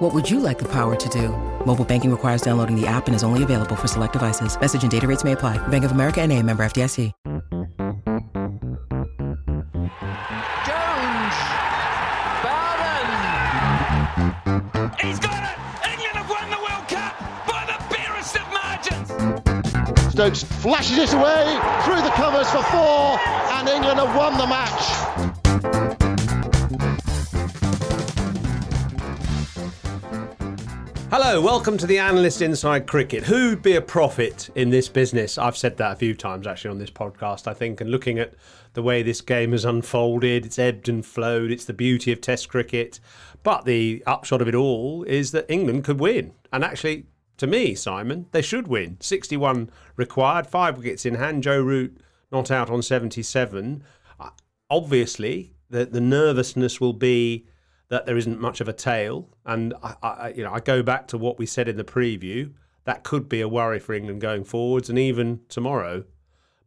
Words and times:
What 0.00 0.14
would 0.14 0.30
you 0.30 0.40
like 0.40 0.58
the 0.58 0.68
power 0.68 0.96
to 0.96 1.08
do? 1.10 1.28
Mobile 1.66 1.84
banking 1.84 2.10
requires 2.10 2.40
downloading 2.40 2.74
the 2.74 2.86
app 2.86 3.06
and 3.06 3.14
is 3.14 3.22
only 3.22 3.42
available 3.42 3.76
for 3.76 3.86
select 3.86 4.14
devices. 4.14 4.58
Message 4.58 4.82
and 4.82 4.90
data 4.90 5.06
rates 5.06 5.24
may 5.24 5.32
apply. 5.32 5.58
Bank 5.68 5.84
of 5.84 5.92
America 5.92 6.22
and 6.22 6.32
a 6.32 6.42
member 6.42 6.62
FDIC. 6.64 7.12
Jones! 10.64 11.36
Bowden! 12.40 13.10
He's 15.04 15.18
got 15.20 15.44
it! 15.44 15.58
England 15.84 16.16
have 16.16 16.30
won 16.30 16.48
the 16.48 16.56
World 16.56 16.88
Cup 16.88 17.12
by 17.46 17.66
the 17.68 17.76
barest 17.92 18.36
of 18.36 18.48
margins! 18.56 19.10
Stokes 20.14 20.42
flashes 20.62 20.96
it 20.96 21.12
away 21.12 21.60
through 21.84 22.00
the 22.00 22.14
covers 22.16 22.48
for 22.48 22.62
four, 22.72 23.20
and 23.52 23.68
England 23.68 24.00
have 24.00 24.16
won 24.16 24.38
the 24.38 24.46
match. 24.46 25.09
Hello, 31.10 31.40
welcome 31.40 31.76
to 31.76 31.88
the 31.88 31.98
Analyst 31.98 32.40
Inside 32.40 32.86
Cricket. 32.86 33.24
Who'd 33.24 33.62
be 33.62 33.74
a 33.74 33.82
prophet 33.82 34.48
in 34.54 34.70
this 34.70 34.88
business? 34.88 35.38
I've 35.38 35.56
said 35.56 35.76
that 35.78 35.94
a 35.94 35.96
few 35.96 36.14
times 36.14 36.46
actually 36.46 36.70
on 36.70 36.78
this 36.78 36.92
podcast, 36.92 37.48
I 37.48 37.52
think, 37.52 37.80
and 37.80 37.90
looking 37.90 38.20
at 38.20 38.34
the 38.74 38.82
way 38.82 39.02
this 39.02 39.20
game 39.20 39.50
has 39.50 39.64
unfolded, 39.64 40.46
it's 40.46 40.56
ebbed 40.56 40.88
and 40.88 41.04
flowed, 41.04 41.50
it's 41.50 41.64
the 41.64 41.72
beauty 41.72 42.12
of 42.12 42.20
Test 42.20 42.48
cricket. 42.48 43.00
But 43.42 43.64
the 43.64 44.04
upshot 44.06 44.40
of 44.40 44.46
it 44.46 44.54
all 44.54 45.02
is 45.02 45.32
that 45.32 45.50
England 45.50 45.82
could 45.82 45.98
win. 45.98 46.32
And 46.52 46.62
actually, 46.62 47.06
to 47.38 47.48
me, 47.48 47.74
Simon, 47.74 48.26
they 48.30 48.40
should 48.40 48.68
win. 48.68 48.96
61 49.00 49.68
required, 49.96 50.46
five 50.46 50.78
wickets 50.78 51.04
in 51.04 51.16
hand. 51.16 51.42
Joe 51.42 51.60
Root 51.60 52.00
not 52.30 52.52
out 52.52 52.70
on 52.70 52.82
77. 52.82 53.82
Uh, 54.20 54.30
Obviously, 54.70 55.54
the, 55.68 55.86
the 55.86 56.00
nervousness 56.00 56.80
will 56.80 56.92
be 56.92 57.48
that 57.90 58.06
there 58.06 58.16
isn't 58.16 58.40
much 58.40 58.60
of 58.60 58.68
a 58.68 58.72
tail. 58.72 59.28
And 59.44 59.74
I, 59.82 59.94
I, 60.02 60.32
you 60.34 60.42
know, 60.42 60.52
I 60.52 60.60
go 60.60 60.82
back 60.82 61.06
to 61.08 61.18
what 61.18 61.38
we 61.38 61.44
said 61.44 61.68
in 61.68 61.76
the 61.76 61.84
preview. 61.84 62.52
That 62.84 63.04
could 63.04 63.28
be 63.28 63.42
a 63.42 63.48
worry 63.48 63.78
for 63.78 63.92
England 63.92 64.20
going 64.22 64.44
forwards, 64.44 64.88
and 64.88 64.98
even 64.98 65.40
tomorrow. 65.48 66.04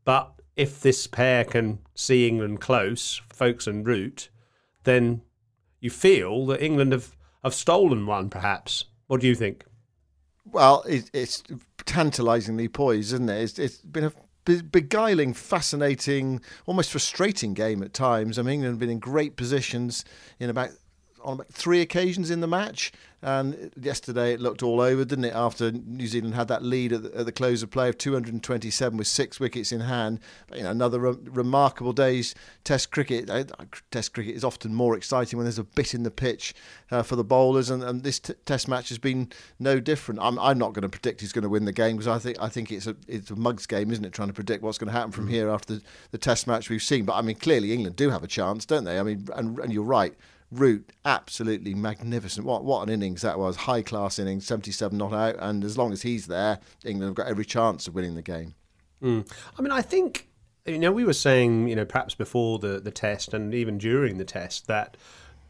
But 0.05 0.33
if 0.55 0.81
this 0.81 1.07
pair 1.07 1.43
can 1.43 1.79
see 1.95 2.27
England 2.27 2.61
close, 2.61 3.21
Foakes 3.29 3.65
and 3.65 3.87
Root, 3.87 4.29
then 4.83 5.23
you 5.79 5.89
feel 5.89 6.45
that 6.47 6.63
England 6.63 6.91
have, 6.91 7.15
have 7.43 7.53
stolen 7.53 8.05
one, 8.05 8.29
perhaps. 8.29 8.85
What 9.07 9.21
do 9.21 9.27
you 9.27 9.35
think? 9.35 9.65
Well, 10.45 10.83
it, 10.87 11.09
it's 11.13 11.41
tantalisingly 11.85 12.67
poised, 12.67 13.13
isn't 13.13 13.29
it? 13.29 13.41
It's, 13.41 13.59
it's 13.59 13.77
been 13.77 14.05
a 14.05 14.13
beguiling, 14.45 15.33
fascinating, 15.33 16.41
almost 16.65 16.91
frustrating 16.91 17.53
game 17.53 17.81
at 17.81 17.93
times. 17.93 18.37
I 18.37 18.41
mean, 18.41 18.55
England 18.55 18.73
have 18.73 18.79
been 18.79 18.89
in 18.89 18.99
great 18.99 19.35
positions 19.37 20.03
in 20.39 20.49
about 20.49 20.69
on 21.23 21.33
about 21.33 21.47
three 21.47 21.81
occasions 21.81 22.29
in 22.29 22.41
the 22.41 22.47
match. 22.47 22.91
And 23.23 23.71
yesterday 23.79 24.33
it 24.33 24.41
looked 24.41 24.61
all 24.61 24.81
over, 24.81 25.05
didn't 25.05 25.23
it? 25.23 25.33
After 25.33 25.71
New 25.71 26.07
Zealand 26.07 26.35
had 26.35 26.49
that 26.49 26.61
lead 26.61 26.91
at 26.91 27.03
the, 27.03 27.19
at 27.19 27.25
the 27.25 27.31
close 27.31 27.63
of 27.63 27.71
play 27.71 27.87
of 27.87 27.97
227 27.97 28.97
with 28.97 29.07
six 29.07 29.39
wickets 29.39 29.71
in 29.71 29.79
hand. 29.79 30.19
But, 30.47 30.57
you 30.57 30.65
know, 30.65 30.71
another 30.71 30.99
re- 30.99 31.15
remarkable 31.23 31.93
day's 31.93 32.35
Test 32.65 32.91
cricket. 32.91 33.29
Uh, 33.29 33.45
Test 33.91 34.13
cricket 34.13 34.35
is 34.35 34.43
often 34.43 34.75
more 34.75 34.97
exciting 34.97 35.37
when 35.37 35.45
there's 35.45 35.57
a 35.57 35.63
bit 35.63 35.93
in 35.93 36.03
the 36.03 36.11
pitch 36.11 36.53
uh, 36.91 37.01
for 37.01 37.15
the 37.15 37.23
bowlers, 37.23 37.69
and, 37.69 37.81
and 37.81 38.03
this 38.03 38.19
t- 38.19 38.33
Test 38.45 38.67
match 38.67 38.89
has 38.89 38.97
been 38.97 39.29
no 39.57 39.79
different. 39.79 40.19
I'm, 40.21 40.37
I'm 40.37 40.57
not 40.57 40.73
going 40.73 40.83
to 40.83 40.89
predict 40.89 41.21
who's 41.21 41.31
going 41.31 41.43
to 41.43 41.49
win 41.49 41.63
the 41.63 41.71
game 41.71 41.95
because 41.95 42.09
I 42.09 42.19
think 42.19 42.37
I 42.41 42.49
think 42.49 42.73
it's 42.73 42.87
a 42.87 42.95
it's 43.07 43.31
a 43.31 43.37
mugs 43.37 43.65
game, 43.65 43.89
isn't 43.91 44.03
it? 44.03 44.11
Trying 44.11 44.29
to 44.29 44.33
predict 44.33 44.63
what's 44.63 44.77
going 44.77 44.91
to 44.91 44.93
happen 44.93 45.11
from 45.11 45.29
here 45.29 45.49
after 45.49 45.75
the, 45.75 45.81
the 46.11 46.17
Test 46.17 46.45
match 46.45 46.69
we've 46.69 46.83
seen. 46.83 47.05
But 47.05 47.13
I 47.13 47.21
mean, 47.21 47.37
clearly 47.37 47.71
England 47.71 47.95
do 47.95 48.09
have 48.09 48.23
a 48.23 48.27
chance, 48.27 48.65
don't 48.65 48.83
they? 48.83 48.99
I 48.99 49.03
mean, 49.03 49.29
and, 49.33 49.59
and 49.59 49.71
you're 49.71 49.83
right. 49.83 50.13
Root, 50.53 50.93
absolutely 51.03 51.73
magnificent. 51.73 52.45
What 52.45 52.63
what 52.63 52.87
an 52.87 52.93
innings 52.93 53.21
that 53.23 53.39
was. 53.39 53.55
High 53.55 53.81
class 53.81 54.19
innings, 54.19 54.45
77 54.45 54.97
not 54.97 55.13
out. 55.13 55.35
And 55.39 55.63
as 55.63 55.77
long 55.77 55.91
as 55.91 56.03
he's 56.03 56.27
there, 56.27 56.59
England 56.85 57.09
have 57.09 57.15
got 57.15 57.27
every 57.27 57.45
chance 57.45 57.87
of 57.87 57.95
winning 57.95 58.15
the 58.15 58.21
game. 58.21 58.53
Mm. 59.01 59.29
I 59.57 59.61
mean, 59.61 59.71
I 59.71 59.81
think, 59.81 60.29
you 60.65 60.79
know, 60.79 60.91
we 60.91 61.03
were 61.03 61.13
saying, 61.13 61.67
you 61.67 61.75
know, 61.75 61.85
perhaps 61.85 62.15
before 62.15 62.59
the, 62.59 62.79
the 62.79 62.91
test 62.91 63.33
and 63.33 63.53
even 63.53 63.77
during 63.77 64.17
the 64.17 64.25
test 64.25 64.67
that 64.67 64.95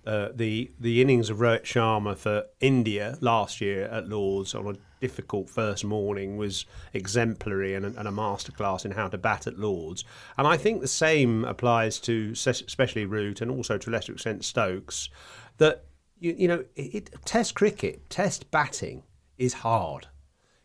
uh, 0.06 0.30
the 0.34 0.72
the 0.80 1.02
innings 1.02 1.30
of 1.30 1.38
Rohit 1.38 1.64
Sharma 1.64 2.18
for 2.18 2.46
India 2.60 3.18
last 3.22 3.62
year 3.62 3.86
at 3.86 4.08
Lords 4.10 4.54
on 4.54 4.68
a 4.68 4.74
difficult 5.00 5.50
first 5.50 5.84
morning 5.84 6.38
was 6.38 6.66
exemplary 6.94 7.74
and 7.74 7.86
a, 7.86 8.00
and 8.00 8.08
a 8.08 8.12
masterclass 8.12 8.86
in 8.86 8.92
how 8.92 9.08
to 9.08 9.18
bat 9.18 9.48
at 9.48 9.58
Lords. 9.58 10.04
And 10.38 10.48
I 10.48 10.58
think 10.58 10.82
the 10.82 10.88
same 10.88 11.46
applies 11.46 12.00
to 12.02 12.34
especially 12.46 13.06
Root 13.06 13.42
and 13.42 13.52
also 13.52 13.78
to 13.78 13.90
a 13.90 13.92
lesser 13.92 14.14
extent 14.14 14.46
Stokes. 14.46 15.10
That 15.58 15.86
you, 16.20 16.36
you 16.38 16.48
know, 16.48 16.64
it, 16.76 16.96
it, 16.96 17.10
Test 17.26 17.56
cricket, 17.56 18.10
Test 18.10 18.50
batting 18.50 19.04
is 19.38 19.54
hard. 19.54 20.08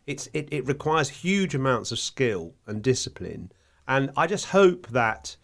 It's 0.07 0.27
it, 0.33 0.47
it 0.51 0.65
requires 0.67 1.09
huge 1.09 1.53
amounts 1.53 1.91
of 1.91 1.99
skill 1.99 2.55
and 2.65 2.81
discipline. 2.81 3.51
And 3.87 4.11
I 4.15 4.27
just 4.27 4.47
hope 4.47 4.87
that 4.87 5.35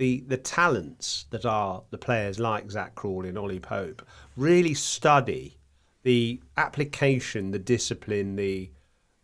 the 0.00 0.24
the 0.26 0.38
talents 0.38 1.26
that 1.28 1.44
are 1.44 1.82
the 1.90 1.98
players 1.98 2.40
like 2.40 2.70
Zak 2.70 2.94
Crawley 2.94 3.28
and 3.28 3.36
Ollie 3.36 3.60
Pope 3.60 4.00
really 4.34 4.72
study 4.72 5.58
the 6.04 6.40
application, 6.56 7.50
the 7.50 7.58
discipline, 7.58 8.34
the 8.34 8.70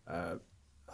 uh, 0.06 0.34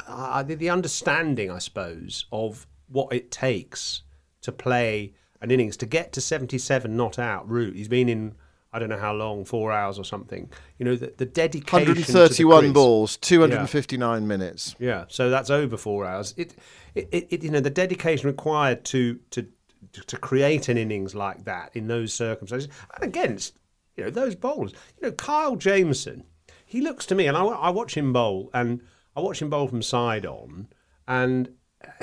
uh, 0.06 0.42
the, 0.44 0.54
the 0.54 0.70
understanding, 0.70 1.50
I 1.50 1.58
suppose, 1.58 2.26
of 2.30 2.68
what 2.86 3.12
it 3.12 3.32
takes 3.32 4.02
to 4.42 4.52
play 4.52 5.14
an 5.40 5.50
innings 5.50 5.76
to 5.78 5.86
get 5.86 6.12
to 6.12 6.20
77 6.20 6.96
not 6.96 7.18
out 7.18 7.50
Root. 7.50 7.74
He's 7.74 7.88
been 7.88 8.08
in 8.08 8.36
I 8.72 8.78
don't 8.78 8.88
know 8.88 8.98
how 8.98 9.12
long, 9.12 9.44
four 9.44 9.72
hours 9.72 9.98
or 9.98 10.04
something. 10.04 10.48
You 10.78 10.86
know, 10.86 10.96
the, 10.96 11.12
the 11.16 11.26
dedication. 11.26 11.88
131 11.88 12.68
the 12.68 12.72
balls, 12.72 13.16
259 13.16 14.22
yeah. 14.22 14.26
minutes. 14.26 14.76
Yeah, 14.78 15.04
so 15.08 15.28
that's 15.28 15.50
over 15.50 15.76
four 15.76 16.06
hours. 16.06 16.32
It, 16.36 16.54
it, 16.94 17.26
it, 17.30 17.42
you 17.42 17.50
know, 17.50 17.60
the 17.60 17.68
dedication 17.68 18.28
required 18.28 18.84
to 18.86 19.18
to 19.30 19.48
to 19.92 20.16
create 20.16 20.68
an 20.68 20.78
innings 20.78 21.14
like 21.14 21.44
that 21.44 21.70
in 21.74 21.86
those 21.86 22.12
circumstances 22.12 22.70
and 22.94 23.04
against 23.04 23.58
you 23.96 24.04
know 24.04 24.10
those 24.10 24.34
bowlers. 24.34 24.72
You 25.00 25.08
know, 25.08 25.12
Kyle 25.12 25.56
Jamieson, 25.56 26.24
he 26.64 26.80
looks 26.80 27.06
to 27.06 27.14
me, 27.14 27.26
and 27.26 27.36
I, 27.36 27.44
I 27.44 27.70
watch 27.70 27.96
him 27.96 28.12
bowl, 28.12 28.50
and 28.54 28.80
I 29.14 29.20
watch 29.20 29.42
him 29.42 29.50
bowl 29.50 29.68
from 29.68 29.82
side 29.82 30.24
on, 30.24 30.68
and 31.06 31.50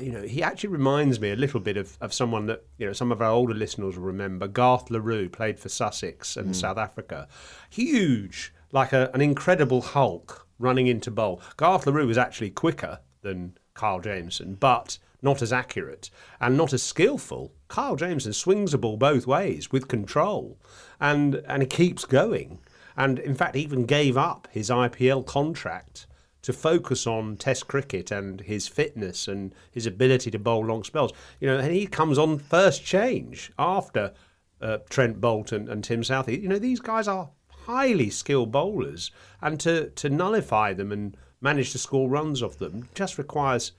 you 0.02 0.12
know, 0.12 0.22
he 0.22 0.44
actually 0.44 0.70
reminds 0.70 1.20
me 1.20 1.32
a 1.32 1.36
little 1.36 1.60
bit 1.60 1.78
of, 1.78 1.98
of 2.02 2.14
someone 2.14 2.46
that, 2.48 2.66
you 2.78 2.86
know, 2.86 2.94
some 2.94 3.12
of 3.12 3.22
our 3.22 3.32
older 3.32 3.54
listeners 3.54 3.98
will 3.98 4.06
remember. 4.06 4.48
Garth 4.48 4.90
Le 4.90 5.00
Roux 5.00 5.30
played 5.30 5.60
for 5.60 5.70
Sussex 5.70 6.38
and 6.38 6.50
mm. 6.50 6.56
South 6.56 6.78
Africa. 6.78 7.28
Huge, 7.70 8.54
like 8.72 8.94
a, 8.94 9.10
an 9.14 9.22
incredible 9.22 9.82
hulk 9.82 10.48
running 10.58 10.88
into 10.88 11.12
bowl. 11.12 11.42
Garth 11.58 11.86
Le 11.86 11.94
Roux 11.94 12.08
was 12.08 12.18
actually 12.18 12.50
quicker 12.50 13.00
than 13.22 13.58
Kyle 13.74 14.00
Jamieson, 14.00 14.56
but 14.56 14.98
not 15.22 15.42
as 15.42 15.54
accurate 15.54 16.10
and 16.40 16.58
not 16.58 16.74
as 16.74 16.84
skillful. 16.84 17.54
Kyle 17.70 17.96
Jamieson 17.96 18.34
swings 18.34 18.72
the 18.72 18.78
ball 18.78 18.98
both 18.98 19.26
ways 19.26 19.72
with 19.72 19.88
control 19.88 20.58
and, 21.00 21.36
and 21.48 21.62
he 21.64 21.68
keeps 21.68 22.04
going. 22.04 22.60
And 22.98 23.20
in 23.20 23.36
fact, 23.36 23.56
even 23.56 23.86
gave 23.86 24.18
up 24.18 24.48
his 24.52 24.70
IPL 24.70 25.26
contract 25.26 26.08
to 26.42 26.52
focus 26.52 27.06
on 27.06 27.38
Test 27.38 27.68
cricket 27.68 28.12
and 28.12 28.42
his 28.42 28.68
fitness 28.68 29.28
and 29.28 29.54
his 29.72 29.86
ability 29.86 30.32
to 30.32 30.40
bowl 30.40 30.66
long 30.66 30.84
spells. 30.84 31.14
You 31.40 31.48
know, 31.48 31.60
and 31.60 31.74
he 31.74 31.88
comes 31.88 32.18
on 32.18 32.40
first 32.40 32.84
change 32.84 33.52
after 33.58 34.14
uh, 34.62 34.80
Trent 34.90 35.22
Boult 35.22 35.52
and 35.52 35.84
Tim 35.84 36.02
Southee. 36.02 36.42
You 36.42 36.50
know, 36.50 36.60
these 36.60 36.80
guys 36.80 37.08
are 37.08 37.30
highly 37.50 38.10
skilled 38.10 38.52
bowlers, 38.52 39.12
and 39.42 39.60
to 39.60 39.90
to 39.92 40.10
nullify 40.10 40.74
them 40.74 40.92
and 40.92 41.16
manage 41.40 41.72
to 41.72 41.78
score 41.78 42.10
runs 42.10 42.42
off 42.42 42.58
them 42.58 42.90
just 42.96 43.18
requires 43.18 43.74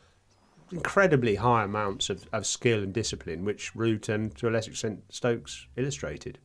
incredibly 0.72 1.37
high 1.37 1.64
amounts 1.64 2.11
of, 2.11 2.28
of 2.32 2.46
skill 2.46 2.82
and 2.82 2.93
discipline, 2.93 3.44
which 3.44 3.75
Root 3.75 4.08
and 4.08 4.34
to 4.37 4.49
a 4.49 4.50
lesser 4.50 4.70
extent 4.70 5.05
Stokes 5.11 5.67
illustrated. 5.76 6.38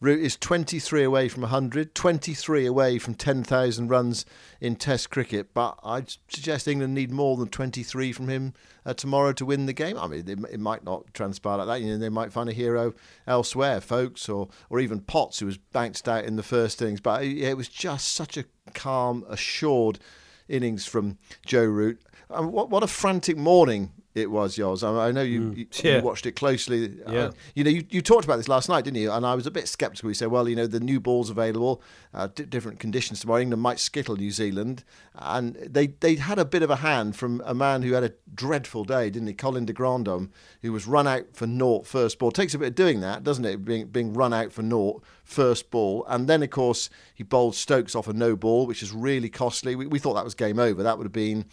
Root 0.00 0.20
is 0.20 0.36
23 0.36 1.02
away 1.02 1.28
from 1.28 1.42
100, 1.42 1.94
23 1.94 2.66
away 2.66 2.98
from 2.98 3.14
10,000 3.14 3.88
runs 3.88 4.26
in 4.60 4.76
Test 4.76 5.08
cricket. 5.08 5.54
But 5.54 5.78
I'd 5.82 6.14
suggest 6.28 6.68
England 6.68 6.94
need 6.94 7.10
more 7.10 7.36
than 7.36 7.48
23 7.48 8.12
from 8.12 8.28
him 8.28 8.52
uh, 8.84 8.92
tomorrow 8.92 9.32
to 9.32 9.46
win 9.46 9.64
the 9.64 9.72
game. 9.72 9.96
I 9.96 10.06
mean, 10.06 10.28
it, 10.28 10.38
it, 10.52 10.60
might 10.60 10.84
not 10.84 11.14
transpire 11.14 11.58
like 11.58 11.68
that. 11.68 11.80
You 11.80 11.92
know, 11.92 11.98
they 11.98 12.10
might 12.10 12.34
find 12.34 12.50
a 12.50 12.52
hero 12.52 12.92
elsewhere, 13.26 13.80
Foakes, 13.80 14.28
or 14.28 14.48
or 14.68 14.80
even 14.80 15.00
Potts, 15.00 15.38
who 15.38 15.46
was 15.46 15.56
bounced 15.56 16.06
out 16.06 16.24
in 16.24 16.36
the 16.36 16.42
first 16.42 16.82
innings. 16.82 17.00
But 17.00 17.24
it, 17.24 17.38
it 17.38 17.56
was 17.56 17.68
just 17.68 18.08
such 18.08 18.36
a 18.36 18.44
calm, 18.74 19.24
assured 19.28 20.00
innings 20.48 20.86
from 20.86 21.18
Joe 21.46 21.64
Root. 21.64 22.00
And 22.30 22.52
what, 22.52 22.70
what 22.70 22.82
a 22.82 22.86
frantic 22.88 23.36
morning 23.36 23.92
It 24.14 24.30
was 24.30 24.56
yours. 24.56 24.84
I, 24.84 25.08
I 25.08 25.12
know 25.12 25.22
you, 25.22 25.52
you, 25.56 25.66
Yeah. 25.82 25.96
you 25.98 26.02
watched 26.02 26.24
it 26.24 26.32
closely. 26.36 26.98
Yeah. 27.08 27.18
Uh, 27.26 27.30
you 27.56 27.64
know, 27.64 27.70
you, 27.70 27.84
you 27.90 28.00
talked 28.00 28.24
about 28.24 28.36
this 28.36 28.46
last 28.48 28.68
night, 28.68 28.84
didn't 28.84 28.98
you? 29.00 29.10
And 29.10 29.26
I 29.26 29.34
was 29.34 29.46
a 29.46 29.50
bit 29.50 29.66
sceptical. 29.68 30.08
You 30.10 30.14
said, 30.14 30.28
well, 30.28 30.48
you 30.48 30.54
know, 30.54 30.68
the 30.68 30.78
new 30.78 31.00
ball's 31.00 31.30
available, 31.30 31.82
uh, 32.12 32.28
di 32.32 32.44
different 32.44 32.78
conditions 32.78 33.18
tomorrow. 33.20 33.40
England 33.40 33.60
might 33.62 33.80
skittle 33.80 34.16
New 34.16 34.30
Zealand. 34.30 34.84
And 35.16 35.54
they, 35.56 35.88
they 35.88 36.14
had 36.14 36.38
a 36.38 36.44
bit 36.44 36.62
of 36.62 36.70
a 36.70 36.76
hand 36.76 37.16
from 37.16 37.42
a 37.44 37.54
man 37.54 37.82
who 37.82 37.92
had 37.94 38.04
a 38.04 38.12
dreadful 38.34 38.84
day, 38.84 39.10
didn't 39.10 39.26
he? 39.28 39.34
Colin 39.34 39.64
de 39.66 39.72
Grandhomme, 39.72 40.30
who 40.62 40.72
was 40.72 40.86
run 40.86 41.08
out 41.08 41.24
for 41.34 41.46
naught 41.48 41.86
first 41.86 42.18
ball. 42.20 42.30
takes 42.30 42.54
a 42.54 42.58
bit 42.58 42.68
of 42.68 42.74
doing 42.76 43.00
that, 43.00 43.24
doesn't 43.24 43.44
it? 43.44 43.64
Being, 43.64 43.86
being 43.86 44.12
run 44.14 44.32
out 44.32 44.52
for 44.52 44.62
naught 44.62 45.02
first 45.24 45.70
ball. 45.72 46.04
And 46.08 46.28
then, 46.28 46.42
of 46.42 46.50
course, 46.50 46.88
he 47.14 47.24
bowled 47.24 47.54
Stokes 47.56 47.94
off 47.96 48.06
a 48.08 48.12
no 48.12 48.36
ball, 48.36 48.66
which 48.66 48.82
is 48.82 48.92
really 48.92 49.28
costly. 49.28 49.74
We, 49.74 49.86
we 49.86 49.98
thought 49.98 50.14
that 50.14 50.24
was 50.24 50.34
game 50.34 50.58
over. 50.60 50.82
That 50.84 50.98
would 50.98 51.04
have 51.04 51.12
been 51.12 51.46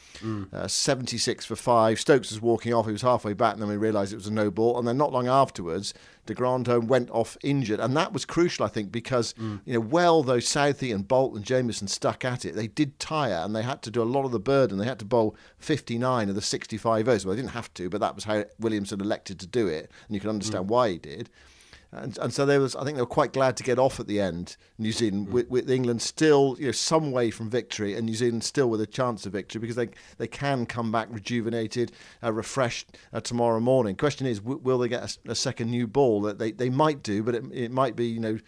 uh, 0.54 0.68
76 0.68 1.46
for 1.46 1.56
five. 1.56 2.00
Stokes 2.00 2.30
was 2.32 2.42
walking 2.52 2.74
off. 2.74 2.86
He 2.86 2.92
was 2.92 3.02
halfway 3.02 3.34
back, 3.34 3.54
and 3.54 3.62
then 3.62 3.70
we 3.70 3.78
realised 3.78 4.12
it 4.12 4.18
was 4.18 4.28
a 4.28 4.34
no 4.34 4.52
ball. 4.52 4.78
And 4.78 4.88
then 4.88 4.98
not 4.98 5.14
long 5.14 5.28
afterwards, 5.28 5.94
de 6.26 6.34
Grandhomme 6.34 6.88
went 6.88 7.10
off 7.10 7.38
injured. 7.44 7.80
And 7.80 7.96
that 7.96 8.14
was 8.14 8.26
crucial, 8.26 8.66
I 8.66 8.68
think, 8.68 8.92
because, 8.92 9.34
mm. 9.34 9.62
you 9.66 9.74
know, 9.74 9.80
well, 9.80 10.22
though 10.22 10.38
Southee 10.38 10.94
and 10.94 11.08
Boult 11.08 11.36
and 11.36 11.46
Jameson 11.46 11.88
stuck 11.88 12.26
at 12.26 12.46
it, 12.46 12.56
they 12.56 12.68
did 12.68 13.00
tire 13.00 13.42
and 13.44 13.56
they 13.56 13.64
had 13.64 13.82
to 13.84 13.92
do 13.92 14.02
a 14.02 14.04
lot 14.04 14.26
of 14.26 14.32
the 14.32 14.40
burden. 14.40 14.78
They 14.78 14.86
had 14.86 15.00
to 15.00 15.06
bowl 15.06 15.36
59 15.60 16.30
of 16.30 16.36
the 16.36 16.42
65 16.42 17.08
overs. 17.08 17.26
Well, 17.26 17.36
they 17.36 17.42
didn't 17.42 17.54
have 17.54 17.74
to, 17.76 17.90
but 17.90 18.02
that 18.02 18.16
was 18.16 18.26
how 18.26 18.44
Williamson 18.60 19.02
elected 19.02 19.40
to 19.40 19.48
do 19.48 19.68
it. 19.68 19.90
And 20.08 20.16
you 20.16 20.20
can 20.20 20.30
understand 20.30 20.66
mm. 20.66 20.70
why 20.70 20.90
he 20.90 20.98
did. 20.98 21.30
And, 21.94 22.18
and 22.20 22.34
so 22.34 22.46
there 22.46 22.62
was, 22.62 22.76
I 22.76 22.86
think 22.86 22.96
they 22.96 23.02
were 23.02 23.06
quite 23.08 23.34
glad 23.34 23.58
to 23.58 23.64
get 23.64 23.78
off 23.78 24.00
at 24.00 24.08
the 24.08 24.22
end. 24.22 24.56
New 24.78 24.94
Zealand, 24.94 25.30
with, 25.30 25.50
with 25.50 25.70
England 25.70 26.02
still, 26.02 26.56
you 26.58 26.68
know, 26.68 26.72
some 26.72 27.12
way 27.12 27.32
from 27.32 27.50
victory, 27.50 27.96
and 27.96 28.06
New 28.06 28.16
Zealand 28.16 28.46
still 28.46 28.70
with 28.70 28.80
a 28.80 28.88
chance 28.88 29.26
of 29.26 29.34
victory 29.34 29.60
because 29.60 29.76
they 29.76 29.90
they 30.18 30.28
can 30.28 30.66
come 30.66 30.92
back 30.92 31.08
rejuvenated, 31.12 31.92
uh, 32.24 32.32
refreshed 32.32 32.98
uh, 33.12 33.20
tomorrow 33.20 33.60
morning. 33.60 33.96
Question 33.96 34.26
is, 34.26 34.40
w- 34.40 34.62
will 34.64 34.78
they 34.78 34.88
get 34.88 35.18
a, 35.26 35.32
a 35.32 35.36
second 35.36 35.70
new 35.70 35.86
ball? 35.86 36.22
That 36.22 36.40
they, 36.40 36.52
they 36.52 36.70
might 36.70 37.04
do, 37.04 37.24
but 37.24 37.36
it, 37.36 37.44
it 37.52 37.72
might 37.72 37.98
be, 37.98 38.08
you 38.08 38.22
know, 38.22 38.40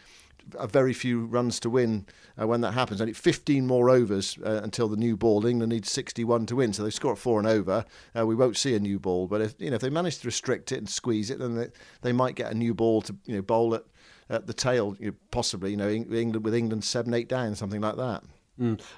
a 0.57 0.67
very 0.67 0.93
few 0.93 1.25
runs 1.25 1.59
to 1.61 1.69
win 1.69 2.05
uh, 2.39 2.47
when 2.47 2.61
that 2.61 2.73
happens. 2.73 3.01
Only 3.01 3.13
15 3.13 3.65
more 3.65 3.89
overs 3.89 4.37
uh, 4.45 4.61
until 4.63 4.87
the 4.87 4.97
new 4.97 5.15
ball. 5.17 5.45
England 5.45 5.71
needs 5.71 5.91
61 5.91 6.45
to 6.47 6.55
win, 6.55 6.73
so 6.73 6.83
they 6.83 6.89
score 6.89 7.13
at 7.13 7.17
four 7.17 7.39
and 7.39 7.47
over. 7.47 7.85
Uh, 8.17 8.25
we 8.25 8.35
won't 8.35 8.57
see 8.57 8.75
a 8.75 8.79
new 8.79 8.99
ball, 8.99 9.27
but 9.27 9.41
if 9.41 9.55
you 9.59 9.69
know 9.69 9.75
if 9.75 9.81
they 9.81 9.89
manage 9.89 10.19
to 10.19 10.27
restrict 10.27 10.71
it 10.71 10.77
and 10.77 10.89
squeeze 10.89 11.29
it, 11.29 11.39
then 11.39 11.55
they, 11.55 11.69
they 12.01 12.11
might 12.11 12.35
get 12.35 12.51
a 12.51 12.55
new 12.55 12.73
ball 12.73 13.01
to 13.01 13.15
you 13.25 13.35
know 13.35 13.41
bowl 13.41 13.75
at, 13.75 13.83
at 14.29 14.47
the 14.47 14.53
tail, 14.53 14.95
you 14.99 15.07
know, 15.07 15.17
possibly. 15.31 15.71
You 15.71 15.77
know, 15.77 15.89
England 15.89 16.43
with 16.43 16.55
England 16.55 16.83
seven 16.83 17.13
eight 17.13 17.29
down, 17.29 17.55
something 17.55 17.81
like 17.81 17.97
that. 17.97 18.23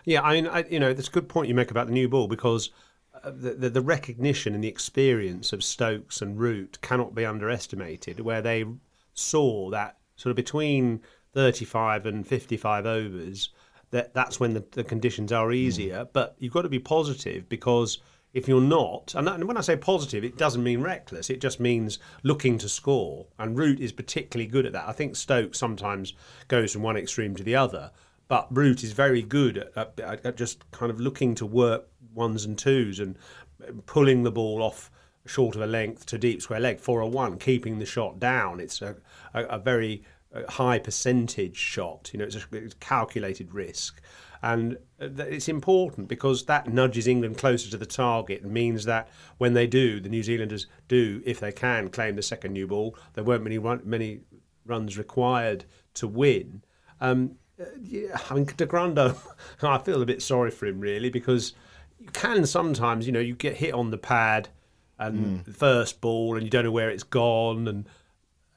Yeah, 0.04 0.22
I 0.22 0.34
mean, 0.34 0.48
I, 0.48 0.66
you 0.70 0.80
know, 0.80 0.94
that's 0.94 1.08
a 1.08 1.12
good 1.12 1.30
point 1.30 1.48
you 1.48 1.56
make 1.56 1.72
about 1.72 1.88
the 1.88 1.94
new 1.94 2.10
ball 2.10 2.28
because 2.28 2.72
uh, 3.24 3.32
the, 3.32 3.54
the, 3.54 3.70
the 3.70 3.82
recognition 3.82 4.54
and 4.54 4.64
the 4.64 4.68
experience 4.68 5.54
of 5.54 5.64
Stokes 5.64 6.22
and 6.22 6.38
Root 6.38 6.80
cannot 6.82 7.16
be 7.16 7.26
underestimated, 7.26 8.20
where 8.20 8.42
they 8.42 8.66
saw 9.14 9.70
that 9.70 9.98
sort 10.18 10.32
of 10.32 10.36
between 10.36 11.02
35 11.36 12.08
and 12.08 12.26
55 12.26 12.86
overs, 12.88 13.50
that 13.92 14.14
that's 14.14 14.40
when 14.40 14.54
the, 14.54 14.64
the 14.72 14.84
conditions 14.84 15.32
are 15.32 15.48
hmm. 15.48 15.54
easier. 15.54 16.08
But 16.12 16.36
you've 16.40 16.54
got 16.54 16.64
to 16.64 16.70
be 16.70 16.80
positive 16.80 17.48
because 17.48 18.00
if 18.34 18.48
you're 18.48 18.62
not, 18.62 19.14
and 19.16 19.28
that- 19.28 19.36
and 19.36 19.44
when 19.46 19.58
I 19.58 19.62
say 19.62 19.78
positive, 19.78 20.24
it 20.24 20.38
doesn't 20.38 20.64
mean 20.64 20.82
reckless. 20.82 21.30
It 21.30 21.40
just 21.40 21.60
means 21.60 22.00
looking 22.24 22.58
to 22.58 22.70
score. 22.70 23.28
And 23.38 23.58
Root 23.58 23.80
is 23.80 23.92
particularly 23.92 24.48
good 24.48 24.66
at 24.66 24.74
that. 24.74 24.88
I 24.88 24.94
think 24.94 25.16
Stokes 25.16 25.60
sometimes 25.60 26.14
goes 26.48 26.74
from 26.74 26.82
one 26.82 26.98
extreme 26.98 27.36
to 27.36 27.44
the 27.44 27.56
other, 27.56 27.92
but 28.28 28.48
Root 28.50 28.84
is 28.84 28.94
very 28.94 29.22
good 29.22 29.70
at, 29.76 30.00
at, 30.00 30.26
at 30.26 30.38
just 30.38 30.70
kind 30.72 30.92
of 30.92 31.00
looking 31.00 31.36
to 31.36 31.46
work 31.46 31.88
ones 32.14 32.46
and 32.46 32.58
twos 32.58 33.00
and 33.00 33.18
pulling 33.86 34.24
the 34.24 34.32
ball 34.32 34.64
off 34.64 34.90
short 35.26 35.56
of 35.56 35.62
a 35.62 35.68
length 35.68 36.06
to 36.06 36.18
deep 36.18 36.42
square 36.42 36.60
leg 36.60 36.80
for 36.80 37.02
a 37.02 37.08
one, 37.08 37.38
keeping 37.38 37.80
the 37.80 37.86
shot 37.86 38.20
down. 38.20 38.60
It's 38.60 38.82
a, 38.82 38.96
a, 39.34 39.44
a 39.46 39.60
very 39.60 40.04
high 40.50 40.80
percentage 40.80 41.58
shot. 41.58 42.10
You 42.14 42.20
know, 42.20 42.26
it's 42.26 42.36
a, 42.36 42.44
it's 42.52 42.74
a 42.74 42.78
calculated 42.78 43.54
risk. 43.54 44.02
And 44.42 44.78
uh, 45.02 45.10
it's 45.24 45.50
important 45.50 46.08
because 46.08 46.46
that 46.46 46.72
nudges 46.72 47.08
England 47.08 47.38
closer 47.38 47.70
to 47.72 47.78
the 47.78 47.86
target 47.86 48.44
and 48.44 48.52
means 48.52 48.86
that 48.86 49.10
when 49.38 49.54
they 49.54 49.66
do, 49.66 50.00
the 50.00 50.10
New 50.10 50.24
Zealanders 50.24 50.68
do, 50.88 51.22
if 51.26 51.40
they 51.40 51.52
can, 51.52 51.90
claim 51.90 52.16
the 52.16 52.22
second 52.22 52.54
new 52.54 52.68
ball, 52.68 52.96
there 53.14 53.24
weren't 53.24 53.44
many 53.44 53.58
run, 53.58 53.82
many 53.84 54.22
runs 54.66 54.98
required 54.98 55.66
to 55.96 56.08
win. 56.08 56.64
Um, 57.02 57.38
uh, 57.60 57.66
yeah, 57.82 58.18
I 58.30 58.34
mean, 58.36 58.46
De 58.46 58.66
Grandhomme, 58.66 59.16
I 59.64 59.78
feel 59.80 60.02
a 60.02 60.06
bit 60.06 60.22
sorry 60.22 60.52
for 60.52 60.66
him 60.66 60.80
really 60.80 61.10
because 61.10 61.54
you 62.00 62.08
can 62.12 62.46
sometimes, 62.46 63.08
you 63.08 63.14
know, 63.14 63.20
you 63.20 63.36
get 63.36 63.56
hit 63.56 63.74
on 63.74 63.92
the 63.92 63.98
pad 63.98 64.50
and 64.98 65.44
the 65.46 65.54
first 65.54 66.02
ball 66.02 66.36
and 66.36 66.44
you 66.44 66.50
don't 66.50 66.64
know 66.64 66.72
where 66.72 66.90
it's 66.90 67.04
gone 67.04 67.68
and 67.68 67.88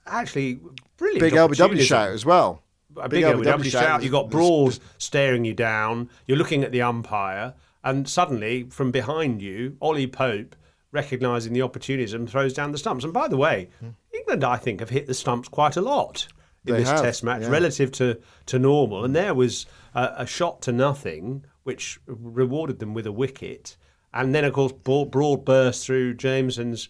actually 0.06 0.60
brilliant 0.98 1.20
Big 1.20 1.32
LBW 1.32 1.80
shout 1.80 2.10
as 2.10 2.26
well. 2.26 2.62
A 2.96 3.08
big, 3.08 3.24
LBW, 3.24 3.70
shout. 3.70 4.02
You 4.02 4.10
got 4.10 4.28
Broad 4.28 4.78
staring 4.98 5.44
you 5.44 5.54
down. 5.54 6.10
You're 6.26 6.38
looking 6.38 6.64
at 6.64 6.72
the 6.72 6.82
umpire, 6.82 7.54
and 7.84 8.08
suddenly 8.08 8.64
from 8.64 8.90
behind 8.90 9.40
you, 9.40 9.76
Ollie 9.80 10.06
Pope, 10.06 10.56
recognising 10.90 11.52
the 11.52 11.62
opportunism, 11.62 12.26
throws 12.26 12.52
down 12.52 12.72
the 12.72 12.78
stumps. 12.78 13.04
And 13.04 13.12
by 13.12 13.28
the 13.28 13.36
way, 13.36 13.68
England, 14.12 14.42
I 14.42 14.56
think, 14.56 14.80
have 14.80 14.90
hit 14.90 15.06
the 15.06 15.14
stumps 15.14 15.48
quite 15.48 15.76
a 15.76 15.80
lot 15.80 16.26
in 16.66 16.74
They 16.74 16.80
this 16.80 16.90
have, 16.90 17.02
Test 17.02 17.22
match 17.22 17.42
yeah. 17.42 17.50
relative 17.50 17.92
to 17.92 18.18
to 18.46 18.58
normal. 18.58 19.04
And 19.04 19.14
there 19.14 19.34
was 19.34 19.66
a, 19.94 20.14
a 20.18 20.26
shot 20.26 20.62
to 20.62 20.72
nothing, 20.72 21.44
which 21.62 22.00
rewarded 22.06 22.78
them 22.78 22.94
with 22.94 23.06
a 23.06 23.12
wicket. 23.12 23.76
And 24.12 24.34
then, 24.34 24.44
of 24.44 24.54
course, 24.54 24.72
Broad, 24.72 25.10
Broad 25.10 25.44
burst 25.44 25.84
through 25.84 26.14
Jamieson's 26.14 26.88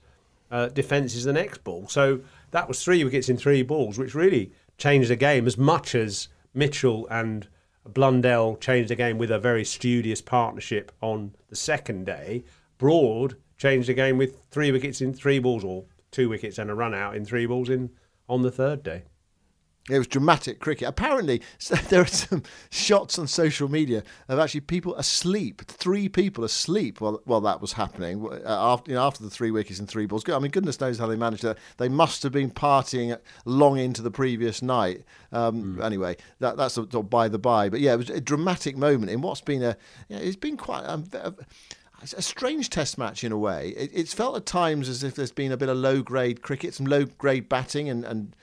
uh, 0.50 0.68
defences 0.68 1.24
the 1.24 1.32
next 1.32 1.64
ball. 1.64 1.86
So 1.88 2.20
that 2.50 2.68
was 2.68 2.82
three 2.82 3.02
wickets 3.04 3.28
in 3.28 3.36
three 3.36 3.62
balls, 3.62 3.98
which 3.98 4.14
really 4.14 4.52
changed 4.76 5.10
the 5.10 5.16
game 5.16 5.46
as 5.46 5.58
much 5.58 5.94
as 5.94 6.28
Mitchell 6.54 7.06
and 7.10 7.48
Blundell 7.84 8.56
changed 8.56 8.90
the 8.90 8.94
game 8.94 9.18
with 9.18 9.30
a 9.30 9.38
very 9.38 9.64
studious 9.64 10.20
partnership 10.20 10.92
on 11.00 11.34
the 11.48 11.56
second 11.56 12.06
day. 12.06 12.44
Broad 12.76 13.36
changed 13.56 13.88
the 13.88 13.94
game 13.94 14.18
with 14.18 14.40
three 14.50 14.70
wickets 14.70 15.00
in 15.00 15.12
three 15.12 15.38
balls, 15.38 15.64
or 15.64 15.84
two 16.10 16.28
wickets 16.28 16.58
and 16.58 16.70
a 16.70 16.74
run 16.74 16.94
out 16.94 17.16
in 17.16 17.24
three 17.24 17.46
balls 17.46 17.68
in 17.68 17.90
on 18.28 18.42
the 18.42 18.50
third 18.50 18.82
day. 18.82 19.04
It 19.88 19.98
was 19.98 20.06
dramatic 20.06 20.60
cricket. 20.60 20.88
Apparently, 20.88 21.40
there 21.88 22.02
are 22.02 22.06
some 22.06 22.42
shots 22.70 23.18
on 23.18 23.26
social 23.26 23.68
media 23.68 24.02
of 24.28 24.38
actually 24.38 24.60
people 24.60 24.94
asleep, 24.96 25.62
three 25.66 26.08
people 26.08 26.44
asleep 26.44 27.00
while, 27.00 27.20
while 27.24 27.40
that 27.40 27.60
was 27.60 27.72
happening. 27.74 28.26
uh, 28.26 28.38
After, 28.46 28.90
you 28.90 28.96
know, 28.96 29.06
after 29.06 29.22
the 29.22 29.30
three 29.30 29.50
wickets 29.50 29.78
and 29.78 29.88
three 29.88 30.06
balls. 30.06 30.28
I 30.28 30.38
mean, 30.38 30.50
goodness 30.50 30.80
knows 30.80 30.98
how 30.98 31.06
they 31.06 31.16
managed 31.16 31.42
that. 31.42 31.58
They 31.78 31.88
must 31.88 32.22
have 32.22 32.32
been 32.32 32.50
partying 32.50 33.18
long 33.44 33.78
into 33.78 34.02
the 34.02 34.10
previous 34.10 34.62
night. 34.62 35.04
Um, 35.32 35.80
Anyway, 35.82 36.16
that, 36.40 36.56
that's 36.56 36.74
sort 36.74 36.92
of 36.94 37.08
by 37.08 37.28
the 37.28 37.38
by. 37.38 37.68
But 37.68 37.80
yeah, 37.80 37.94
it 37.94 37.98
was 37.98 38.10
a 38.10 38.20
dramatic 38.20 38.76
moment 38.76 39.10
in 39.10 39.20
what's 39.22 39.40
been 39.40 39.62
a. 39.62 39.76
You 40.08 40.16
know, 40.16 40.22
it's 40.22 40.36
been 40.36 40.56
quite. 40.56 40.84
A, 40.84 41.02
a, 41.12 41.28
it's 41.28 41.77
a 42.02 42.22
strange 42.22 42.70
test 42.70 42.96
match 42.96 43.24
in 43.24 43.32
a 43.32 43.38
way. 43.38 43.70
It, 43.70 43.90
it's 43.92 44.14
felt 44.14 44.36
at 44.36 44.46
times 44.46 44.88
as 44.88 45.02
if 45.02 45.14
there's 45.14 45.32
been 45.32 45.50
a 45.50 45.56
bit 45.56 45.68
of 45.68 45.76
low 45.76 46.00
grade 46.00 46.42
cricket, 46.42 46.74
some 46.74 46.86
low 46.86 47.04
grade 47.04 47.48
batting, 47.48 47.88
and, 47.88 48.04
and 48.04 48.36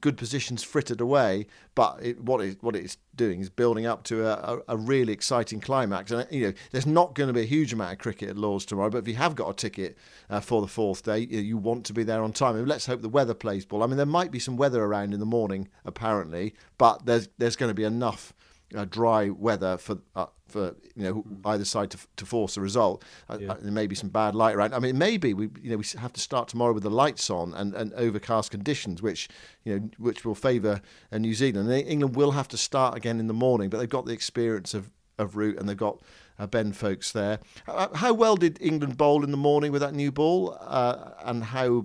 good 0.00 0.16
positions 0.16 0.62
frittered 0.62 1.00
away. 1.00 1.46
But 1.74 1.98
it, 2.02 2.20
what 2.20 2.40
it 2.40 2.62
what 2.62 2.76
it's 2.76 2.98
doing 3.16 3.40
is 3.40 3.50
building 3.50 3.86
up 3.86 4.04
to 4.04 4.26
a, 4.26 4.54
a, 4.54 4.60
a 4.68 4.76
really 4.76 5.12
exciting 5.12 5.60
climax. 5.60 6.12
And 6.12 6.26
you 6.30 6.48
know, 6.48 6.52
there's 6.70 6.86
not 6.86 7.14
going 7.14 7.26
to 7.26 7.32
be 7.32 7.40
a 7.40 7.46
huge 7.46 7.72
amount 7.72 7.92
of 7.92 7.98
cricket 7.98 8.28
at 8.28 8.36
Lords 8.36 8.64
tomorrow. 8.64 8.90
But 8.90 8.98
if 8.98 9.08
you 9.08 9.14
have 9.14 9.34
got 9.34 9.50
a 9.50 9.54
ticket 9.54 9.98
uh, 10.30 10.40
for 10.40 10.60
the 10.60 10.68
fourth 10.68 11.02
day, 11.02 11.20
you, 11.20 11.40
you 11.40 11.56
want 11.56 11.84
to 11.86 11.92
be 11.92 12.04
there 12.04 12.22
on 12.22 12.32
time. 12.32 12.64
Let's 12.66 12.86
hope 12.86 13.02
the 13.02 13.08
weather 13.08 13.34
plays 13.34 13.64
ball. 13.64 13.82
I 13.82 13.86
mean, 13.86 13.96
there 13.96 14.06
might 14.06 14.30
be 14.30 14.38
some 14.38 14.56
weather 14.56 14.84
around 14.84 15.12
in 15.12 15.20
the 15.20 15.26
morning, 15.26 15.68
apparently, 15.84 16.54
but 16.78 17.04
there's 17.06 17.28
there's 17.38 17.56
going 17.56 17.70
to 17.70 17.74
be 17.74 17.84
enough 17.84 18.32
uh, 18.74 18.84
dry 18.84 19.30
weather 19.30 19.76
for 19.76 19.98
uh, 20.14 20.26
for 20.48 20.76
you 20.94 21.02
know 21.02 21.24
either 21.46 21.64
side 21.64 21.90
to, 21.90 21.98
to 22.16 22.26
force 22.26 22.56
a 22.56 22.60
result. 22.60 23.04
Uh, 23.28 23.38
uh, 23.48 23.56
there 23.60 23.72
may 23.72 23.86
be 23.86 23.94
some 23.94 24.08
bad 24.08 24.34
light 24.34 24.54
around. 24.54 24.74
I 24.74 24.78
mean, 24.78 24.98
maybe 24.98 25.34
we 25.34 25.48
you 25.60 25.70
know 25.70 25.76
we 25.78 25.84
have 25.98 26.12
to 26.12 26.20
start 26.20 26.48
tomorrow 26.48 26.72
with 26.72 26.82
the 26.82 26.90
lights 26.90 27.30
on 27.30 27.54
and, 27.54 27.74
and 27.74 27.92
overcast 27.94 28.50
conditions, 28.50 29.02
which 29.02 29.28
you 29.64 29.78
know 29.78 29.90
which 29.98 30.24
will 30.24 30.34
favour 30.34 30.80
uh, 31.10 31.18
New 31.18 31.34
Zealand. 31.34 31.70
And 31.70 31.88
England 31.88 32.16
will 32.16 32.32
have 32.32 32.48
to 32.48 32.56
start 32.56 32.96
again 32.96 33.18
in 33.18 33.26
the 33.26 33.34
morning, 33.34 33.70
but 33.70 33.78
they've 33.78 33.88
got 33.88 34.06
the 34.06 34.12
experience 34.12 34.74
of 34.74 34.90
of 35.18 35.36
Root 35.36 35.58
and 35.58 35.68
they've 35.68 35.76
got. 35.76 36.00
Uh, 36.38 36.46
ben 36.46 36.72
Foakes 36.72 37.12
there. 37.12 37.38
How 37.66 38.14
well 38.14 38.36
did 38.36 38.58
England 38.60 38.96
bowl 38.96 39.22
in 39.22 39.30
the 39.30 39.36
morning 39.36 39.70
with 39.70 39.82
that 39.82 39.94
new 39.94 40.10
ball, 40.10 40.56
uh, 40.60 41.10
and 41.24 41.44
how 41.44 41.84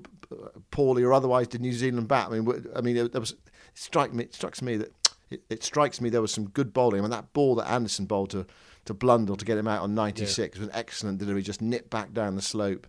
poorly 0.72 1.04
or 1.04 1.14
otherwise 1.14 1.50
did 1.50 1.62
New 1.62 1.74
Zealand 1.74 2.08
bat? 2.08 2.30
I 2.32 2.40
mean, 2.40 2.66
I 2.74 2.80
mean, 2.82 2.96
there 2.96 3.20
was. 3.20 3.34
It 3.34 3.40
strike 3.74 4.14
me. 4.14 4.24
It 4.24 4.34
strikes 4.34 4.62
me 4.62 4.78
that 4.78 4.92
it, 5.30 5.44
it 5.50 5.64
strikes 5.64 6.00
me 6.02 6.10
there 6.10 6.22
was 6.22 6.32
some 6.32 6.50
good 6.50 6.74
bowling. 6.74 7.00
I 7.00 7.02
mean, 7.02 7.12
that 7.12 7.34
ball 7.34 7.56
that 7.56 7.70
Anderson 7.70 8.06
bowled 8.06 8.30
to, 8.32 8.46
to 8.86 8.94
Blundell 8.94 9.36
to 9.36 9.46
get 9.46 9.58
him 9.58 9.68
out 9.68 9.82
on 9.84 9.94
96 9.96 10.60
was 10.60 10.68
an 10.68 10.74
excellent 10.76 11.18
delivery, 11.20 11.42
just 11.42 11.62
nipped 11.62 11.90
back 11.90 12.14
down 12.14 12.36
the 12.36 12.42
slope. 12.42 12.88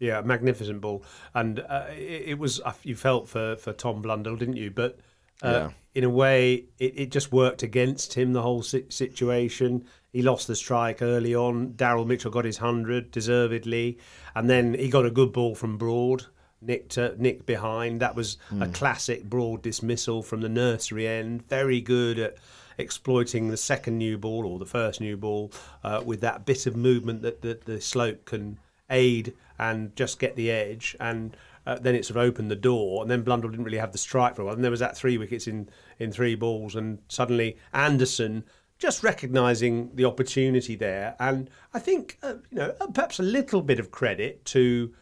Yeah, 0.00 0.20
magnificent 0.20 0.80
ball, 0.80 1.02
and 1.34 1.58
uh, 1.58 1.86
it, 1.90 2.22
it 2.28 2.38
was 2.38 2.60
you 2.84 2.94
felt 2.94 3.28
for 3.28 3.56
for 3.56 3.72
Tom 3.72 4.00
Blundell, 4.00 4.36
didn't 4.36 4.56
you? 4.56 4.70
But 4.70 5.00
Uh, 5.42 5.48
Yeah. 5.48 5.70
In 5.94 6.04
a 6.04 6.10
way, 6.10 6.66
it, 6.78 6.92
it 6.96 7.10
just 7.10 7.32
worked 7.32 7.64
against 7.64 8.14
him, 8.14 8.32
the 8.32 8.42
whole 8.42 8.62
situation. 8.62 9.84
He 10.12 10.22
lost 10.22 10.46
the 10.46 10.54
strike 10.54 11.02
early 11.02 11.34
on. 11.34 11.72
Daryl 11.72 12.06
Mitchell 12.06 12.30
got 12.30 12.44
his 12.44 12.60
100, 12.60 13.10
deservedly. 13.10 13.98
And 14.36 14.48
then 14.48 14.74
he 14.74 14.88
got 14.88 15.04
a 15.04 15.10
good 15.10 15.32
ball 15.32 15.56
from 15.56 15.76
Broad, 15.76 16.26
nicked, 16.60 16.98
uh, 16.98 17.12
nicked 17.16 17.46
behind. 17.46 18.00
That 18.00 18.14
was 18.14 18.38
a 18.60 18.68
classic 18.68 19.24
Broad 19.24 19.62
dismissal 19.62 20.22
from 20.22 20.40
the 20.40 20.48
nursery 20.48 21.06
end. 21.06 21.48
Very 21.48 21.80
good 21.80 22.18
at 22.18 22.36
exploiting 22.78 23.48
the 23.48 23.56
second 23.56 23.98
new 23.98 24.16
ball 24.16 24.46
or 24.46 24.58
the 24.58 24.66
first 24.66 25.00
new 25.00 25.16
ball 25.16 25.52
uh, 25.84 26.02
with 26.04 26.20
that 26.20 26.46
bit 26.46 26.66
of 26.66 26.76
movement 26.76 27.22
that, 27.22 27.42
that 27.42 27.64
the 27.64 27.80
slope 27.80 28.24
can 28.24 28.58
aid 28.90 29.34
and 29.58 29.94
just 29.96 30.18
get 30.18 30.36
the 30.36 30.50
edge. 30.50 30.96
And 31.00 31.36
uh, 31.66 31.78
then 31.78 31.94
it 31.94 32.04
sort 32.04 32.16
of 32.16 32.22
opened 32.22 32.50
the 32.50 32.56
door. 32.56 33.02
And 33.02 33.10
then 33.10 33.22
Blundell 33.22 33.50
didn't 33.50 33.64
really 33.64 33.78
have 33.78 33.92
the 33.92 33.98
strike 33.98 34.36
for 34.36 34.42
a 34.42 34.44
while. 34.46 34.54
And 34.54 34.64
there 34.64 34.70
was 34.70 34.80
that 34.80 34.96
three 34.96 35.18
wickets 35.18 35.46
in, 35.46 35.68
in 35.98 36.12
three 36.12 36.34
balls. 36.34 36.76
And 36.76 36.98
suddenly 37.08 37.58
Anderson 37.72 38.44
just 38.78 39.02
recognising 39.02 39.90
the 39.94 40.04
opportunity 40.04 40.76
there. 40.76 41.16
And 41.18 41.50
I 41.74 41.80
think, 41.80 42.16
uh, 42.22 42.34
you 42.50 42.58
know, 42.58 42.74
uh, 42.80 42.86
perhaps 42.86 43.18
a 43.18 43.24
little 43.24 43.60
bit 43.60 43.80
of 43.80 43.90
credit 43.90 44.44
to 44.46 44.94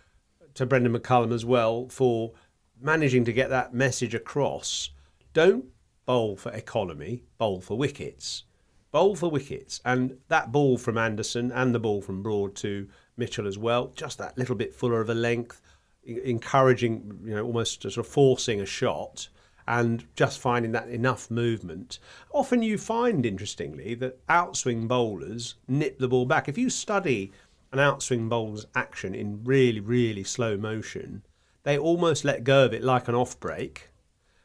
to 0.57 0.67
Brendon 0.67 0.97
McCullum 0.97 1.33
as 1.33 1.45
well 1.45 1.89
for 1.89 2.33
managing 2.81 3.25
to 3.25 3.33
get 3.33 3.51
that 3.51 3.75
message 3.75 4.15
across. 4.15 4.91
Don't 5.33 5.67
bowl 6.05 6.37
for 6.37 6.53
economy, 6.53 7.25
bowl 7.39 7.61
for 7.61 7.77
wickets. 7.77 8.45
Bowl 8.91 9.17
for 9.17 9.31
wickets. 9.31 9.81
And 9.85 10.19
that 10.29 10.53
ball 10.53 10.79
from 10.79 10.99
Anderson 10.99 11.53
and 11.53 11.75
the 11.75 11.81
ball 11.81 12.01
from 12.01 12.23
Broad 12.23 12.55
to 12.57 12.89
Mitchell 13.17 13.47
as 13.47 13.59
well, 13.59 13.93
just 13.97 14.19
that 14.19 14.39
little 14.39 14.55
bit 14.55 14.75
fuller 14.75 15.01
of 15.01 15.11
a 15.11 15.15
length, 15.15 15.61
encouraging, 16.05 17.21
you 17.25 17.35
know, 17.35 17.45
almost 17.45 17.83
sort 17.83 17.97
of 17.97 18.07
forcing 18.07 18.61
a 18.61 18.67
shot 18.67 19.29
and 19.69 20.07
just 20.15 20.39
finding 20.39 20.73
that 20.73 20.89
enough 20.89 21.31
movement. 21.31 21.99
Often 22.33 22.63
you 22.63 22.79
find, 22.79 23.27
interestingly, 23.27 23.95
that 23.97 24.25
outswing 24.29 24.87
bowlers 24.87 25.57
nip 25.67 25.99
the 25.99 26.09
ball 26.09 26.25
back. 26.25 26.49
If 26.49 26.57
you 26.57 26.71
study 26.71 27.33
an 27.77 27.85
outswing 27.85 28.29
bowler's 28.29 28.67
action 28.75 29.15
in 29.15 29.45
really, 29.45 29.81
really 29.81 30.25
slow 30.25 30.57
motion, 30.57 31.23
they 31.63 31.77
almost 31.77 32.25
let 32.25 32.45
go 32.45 32.65
of 32.65 32.73
it 32.73 32.83
like 32.83 33.09
an 33.09 33.15
off 33.15 33.39
break, 33.39 33.91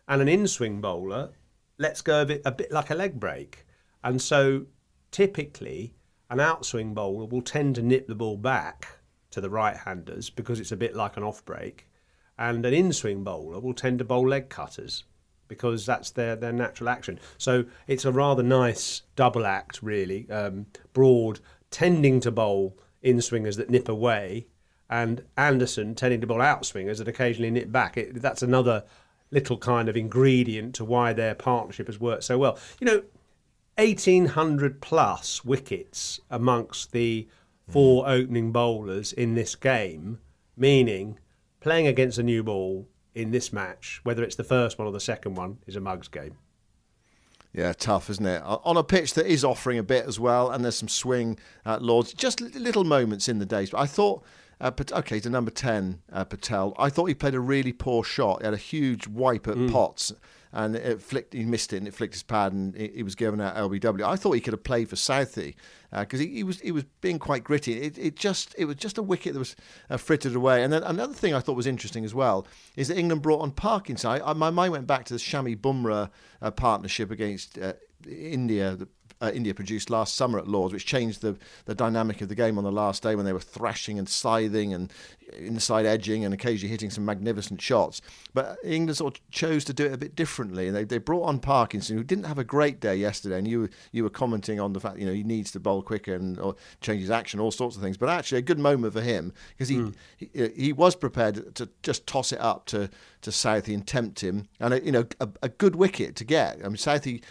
and 0.08 0.22
an 0.22 0.28
in 0.28 0.48
swing 0.48 0.82
bowler 0.82 1.32
lets 1.78 2.02
go 2.02 2.22
of 2.22 2.30
it 2.30 2.42
a 2.44 2.52
bit 2.52 2.72
like 2.72 2.90
a 2.90 2.96
leg 2.96 3.20
break. 3.20 3.66
And 4.04 4.22
so 4.22 4.66
typically, 5.12 5.94
an 6.30 6.40
outswing 6.40 6.94
bowler 6.94 7.26
will 7.26 7.42
tend 7.42 7.76
to 7.76 7.82
nip 7.82 8.08
the 8.08 8.16
ball 8.16 8.38
back 8.38 8.88
to 9.32 9.40
the 9.40 9.50
right 9.50 9.78
handers 9.78 10.30
because 10.30 10.60
it's 10.60 10.72
a 10.72 10.78
bit 10.78 10.96
like 10.96 11.16
an 11.16 11.24
off 11.24 11.46
break, 11.46 11.88
and 12.38 12.66
an 12.66 12.74
in 12.74 12.92
swing 12.92 13.24
bowler 13.24 13.60
will 13.60 13.74
tend 13.74 14.00
to 14.00 14.06
bowl 14.06 14.28
leg 14.28 14.50
cutters 14.50 15.06
because 15.48 15.86
that's 15.86 16.12
their, 16.12 16.36
their 16.36 16.54
natural 16.54 16.90
action. 16.90 17.20
So 17.38 17.66
it's 17.86 18.06
a 18.06 18.12
rather 18.12 18.44
nice 18.44 19.04
double 19.16 19.46
act, 19.46 19.84
really. 19.84 20.30
Um, 20.30 20.66
broad 20.94 21.40
tending 21.70 22.20
to 22.22 22.32
bowl 22.32 22.78
in 23.02 23.22
swingers 23.22 23.58
that 23.58 23.70
nip 23.70 23.90
away, 23.90 24.48
and 24.90 25.24
Anderson 25.38 25.96
tending 25.96 26.22
to 26.22 26.28
bowl 26.28 26.42
out 26.42 26.66
swingers 26.66 27.00
that 27.00 27.08
occasionally 27.08 27.52
nip 27.52 27.72
back. 27.72 27.98
It, 27.98 28.22
that's 28.22 28.44
another 28.44 28.84
little 29.32 29.58
kind 29.58 29.88
of 29.88 29.96
ingredient 29.96 30.76
to 30.76 30.86
why 30.86 31.14
their 31.14 31.34
partnership 31.34 31.88
has 31.88 32.00
worked 32.00 32.26
so 32.26 32.38
well. 32.38 32.58
You 32.80 32.88
know, 32.88 33.04
1800 33.78 34.82
plus 34.82 35.46
wickets 35.46 36.20
amongst 36.30 36.92
the 36.92 37.28
four 37.68 38.04
mm. 38.04 38.10
opening 38.10 38.52
bowlers 38.52 39.14
in 39.14 39.36
this 39.36 39.56
game, 39.56 40.20
meaning 40.58 41.18
playing 41.62 41.88
against 41.88 42.18
a 42.18 42.24
new 42.24 42.44
ball 42.44 42.88
in 43.16 43.32
this 43.32 43.54
match, 43.54 44.02
whether 44.04 44.24
it's 44.24 44.36
the 44.36 44.44
first 44.44 44.78
one 44.78 44.88
or 44.88 44.92
the 44.92 45.00
second 45.00 45.36
one, 45.36 45.60
is 45.66 45.76
a 45.76 45.82
mugs 45.82 46.08
game. 46.08 46.38
Yeah, 47.54 47.74
tough, 47.74 48.10
isn't 48.10 48.26
it? 48.26 48.42
On 48.46 48.78
a 48.78 48.84
pitch 48.84 49.14
that 49.16 49.26
is 49.26 49.44
offering 49.44 49.78
a 49.78 49.84
bit 49.84 50.06
as 50.06 50.20
well, 50.20 50.50
and 50.52 50.64
there's 50.64 50.78
some 50.78 50.88
swing 50.88 51.38
at 51.66 51.82
Lords. 51.82 52.14
Just 52.14 52.40
little 52.40 52.86
moments 52.86 53.28
in 53.28 53.40
the 53.40 53.46
days. 53.46 53.72
But 53.72 53.80
I 53.80 53.88
thought, 53.88 54.24
uh, 54.62 54.72
okay, 54.94 55.20
to 55.20 55.30
number 55.30 55.52
10, 55.52 56.02
uh, 56.14 56.24
Patel, 56.24 56.74
I 56.80 56.90
thought 56.90 57.06
he 57.06 57.14
played 57.14 57.36
a 57.36 57.42
really 57.42 57.74
poor 57.74 58.06
shot. 58.06 58.40
He 58.40 58.46
had 58.46 58.54
a 58.54 58.58
huge 58.58 59.06
wipe 59.08 59.48
at 59.50 59.58
Potts, 59.70 60.14
and 60.54 60.76
it 60.76 61.02
flicked, 61.02 61.34
he 61.34 61.46
missed 61.46 61.74
it, 61.74 61.78
and 61.78 61.88
it 61.88 61.94
flicked 61.94 62.14
his 62.14 62.24
pad, 62.24 62.54
and 62.54 62.76
he 62.76 62.92
he 62.96 63.04
was 63.04 63.16
given 63.16 63.40
out 63.40 63.56
LBW. 63.56 64.04
I 64.04 64.16
thought 64.16 64.34
he 64.34 64.42
could 64.42 64.54
have 64.54 64.64
played 64.64 64.90
for 64.90 64.96
Southee 64.96 65.56
because 65.92 66.20
he, 66.20 66.28
he 66.28 66.44
was 66.44 66.60
he 66.60 66.72
was 66.72 66.84
being 67.02 67.20
quite 67.20 67.44
gritty. 67.44 67.82
It, 67.82 67.98
it 67.98 68.16
just 68.16 68.56
it 68.58 68.66
was 68.66 68.76
just 68.76 68.98
a 68.98 69.04
wicket 69.04 69.34
that 69.34 69.40
was 69.40 69.56
uh, 69.90 69.98
frittered 69.98 70.36
away. 70.36 70.64
And 70.64 70.72
then 70.72 70.84
another 70.84 71.14
thing 71.14 71.34
I 71.34 71.40
thought 71.40 71.56
was 71.56 71.68
interesting 71.68 72.06
as 72.06 72.14
well 72.14 72.48
is 72.76 72.88
that 72.88 72.98
England 72.98 73.22
brought 73.22 73.42
on 73.42 73.52
Parkinson. 73.52 74.12
I, 74.12 74.30
I, 74.30 74.34
my 74.34 74.50
mind 74.50 74.72
went 74.72 74.88
back 74.88 75.06
to 75.06 75.14
the 75.14 75.20
Shami 75.20 75.58
Bumrah 75.58 76.10
uh, 76.42 76.52
partnership 76.52 77.12
against 77.12 77.58
uh, 77.58 77.74
India. 78.08 78.76
The, 78.76 78.88
uh, 79.22 79.32
India 79.34 79.54
produced 79.54 79.90
last 79.90 80.16
summer 80.16 80.40
at 80.40 80.48
Lords, 80.48 80.74
which 80.74 80.86
changed 80.86 81.22
the, 81.22 81.38
the 81.66 81.76
dynamic 81.76 82.22
of 82.22 82.30
the 82.30 82.36
game 82.36 82.58
on 82.58 82.64
the 82.64 82.72
last 82.72 83.04
day 83.04 83.16
when 83.16 83.26
they 83.26 83.34
were 83.34 83.40
thrashing 83.40 84.00
and 84.00 84.10
scything 84.10 84.74
and 84.74 84.92
inside 85.38 85.86
edging 85.86 86.26
and 86.26 86.34
occasionally 86.34 86.70
hitting 86.70 86.90
some 86.90 87.06
magnificent 87.06 87.62
shots. 87.62 88.02
But 88.34 88.58
England 88.64 88.98
sort 88.98 89.18
of 89.18 89.30
chose 89.32 89.64
to 89.66 89.74
do 89.74 89.86
it 89.86 89.94
a 89.94 89.98
bit 89.98 90.16
differently. 90.16 90.68
And 90.68 90.76
they, 90.76 90.84
they 90.84 90.98
brought 90.98 91.24
on 91.24 91.40
Parkinson, 91.40 91.98
who 91.98 92.04
didn't 92.04 92.26
have 92.26 92.40
a 92.40 92.44
great 92.44 92.80
day 92.80 92.96
yesterday. 92.96 93.38
And 93.38 93.48
you 93.48 93.62
were, 93.62 93.70
you 93.92 94.04
were 94.04 94.10
commenting 94.10 94.60
on 94.60 94.74
the 94.74 94.80
fact 94.80 94.98
you 94.98 95.06
know 95.06 95.14
he 95.14 95.24
needs 95.24 95.52
to 95.52 95.60
bowl 95.60 95.82
quicker 95.82 96.14
and 96.14 96.40
or 96.40 96.56
change 96.82 97.02
his 97.02 97.12
action, 97.12 97.40
all 97.40 97.52
sorts 97.52 97.76
of 97.76 97.82
things. 97.82 97.98
But 97.98 98.10
actually, 98.10 98.40
a 98.40 98.44
good 98.44 98.60
moment 98.60 98.94
for 98.94 99.02
him 99.02 99.34
because 99.50 99.70
he, 99.70 99.92
he 100.18 100.50
he 100.56 100.74
was 100.74 100.96
prepared 100.96 101.56
to 101.56 101.70
just 101.84 102.08
toss 102.08 102.32
it 102.32 102.40
up 102.40 102.66
to 102.68 102.90
to 103.22 103.30
Southee 103.30 103.74
and 103.74 103.86
tempt 103.86 104.22
him, 104.22 104.48
and 104.60 104.74
a, 104.74 104.84
you 104.84 104.92
know 104.92 105.06
a, 105.20 105.30
a 105.44 105.50
good 105.50 105.76
wicket 105.76 106.16
to 106.18 106.24
get. 106.24 106.58
I 106.64 106.68
mean 106.68 106.76
Southee 106.76 107.22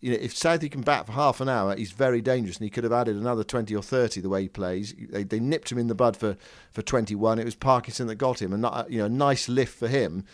you 0.00 0.12
know, 0.12 0.18
if 0.20 0.32
Southee 0.32 0.70
can 0.70 0.82
bat 0.82 1.06
for 1.06 1.12
half 1.12 1.40
an 1.40 1.48
hour, 1.48 1.74
he's 1.74 1.90
very 1.90 2.20
dangerous, 2.20 2.58
and 2.58 2.64
he 2.64 2.70
could 2.70 2.84
have 2.84 2.92
added 2.92 3.16
another 3.16 3.42
twenty 3.42 3.74
or 3.74 3.82
thirty 3.82 4.20
the 4.20 4.28
way 4.28 4.42
he 4.42 4.48
plays. 4.48 4.94
They, 4.96 5.24
they 5.24 5.40
nipped 5.40 5.72
him 5.72 5.78
in 5.78 5.88
the 5.88 5.94
bud 5.94 6.16
for, 6.16 6.36
for 6.70 6.82
twenty 6.82 7.16
one. 7.16 7.40
It 7.40 7.44
was 7.44 7.56
Parkinson 7.56 8.06
that 8.06 8.14
got 8.14 8.40
him, 8.40 8.52
and 8.52 8.62
not, 8.62 8.90
you 8.90 8.98
know, 8.98 9.06
a 9.06 9.10
nice 9.10 9.48
lift 9.48 9.76
for 9.76 9.88
him 9.88 10.24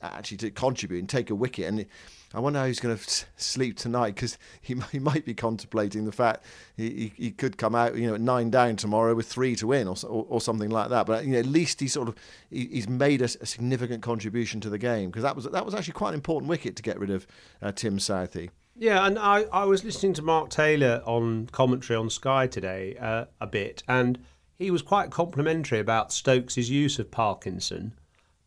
actually 0.00 0.38
to 0.38 0.50
contribute 0.50 1.00
and 1.00 1.08
take 1.08 1.28
a 1.28 1.34
wicket. 1.34 1.66
And 1.66 1.84
I 2.32 2.40
wonder 2.40 2.60
how 2.60 2.66
he's 2.66 2.80
going 2.80 2.96
to 2.96 3.24
sleep 3.36 3.76
tonight 3.76 4.14
because 4.14 4.38
he 4.62 4.74
he 4.90 4.98
might 4.98 5.26
be 5.26 5.34
contemplating 5.34 6.06
the 6.06 6.12
fact 6.12 6.44
he, 6.74 6.88
he, 6.90 7.12
he 7.24 7.30
could 7.30 7.58
come 7.58 7.74
out, 7.74 7.94
you 7.94 8.06
know, 8.06 8.14
at 8.14 8.22
nine 8.22 8.48
down 8.48 8.76
tomorrow 8.76 9.14
with 9.14 9.26
three 9.26 9.54
to 9.56 9.66
win 9.66 9.86
or 9.86 9.96
or, 10.04 10.24
or 10.30 10.40
something 10.40 10.70
like 10.70 10.88
that. 10.88 11.04
But 11.04 11.26
you 11.26 11.32
know, 11.32 11.38
at 11.38 11.46
least 11.46 11.80
he 11.80 11.88
sort 11.88 12.08
of 12.08 12.14
he, 12.48 12.66
he's 12.68 12.88
made 12.88 13.20
a, 13.20 13.26
a 13.26 13.46
significant 13.46 14.02
contribution 14.02 14.62
to 14.62 14.70
the 14.70 14.78
game 14.78 15.10
because 15.10 15.24
that 15.24 15.36
was 15.36 15.44
that 15.44 15.66
was 15.66 15.74
actually 15.74 15.92
quite 15.92 16.10
an 16.10 16.14
important 16.14 16.48
wicket 16.48 16.74
to 16.76 16.82
get 16.82 16.98
rid 16.98 17.10
of 17.10 17.26
uh, 17.60 17.70
Tim 17.72 17.98
Southee. 17.98 18.48
Yeah, 18.80 19.04
and 19.04 19.18
I, 19.18 19.42
I 19.52 19.64
was 19.64 19.84
listening 19.84 20.12
to 20.14 20.22
Mark 20.22 20.50
Taylor 20.50 21.02
on 21.04 21.48
commentary 21.50 21.96
on 21.96 22.08
Sky 22.10 22.46
today 22.46 22.96
uh, 23.00 23.24
a 23.40 23.46
bit, 23.48 23.82
and 23.88 24.20
he 24.54 24.70
was 24.70 24.82
quite 24.82 25.10
complimentary 25.10 25.80
about 25.80 26.12
Stokes' 26.12 26.56
use 26.56 27.00
of 27.00 27.10
Parkinson 27.10 27.94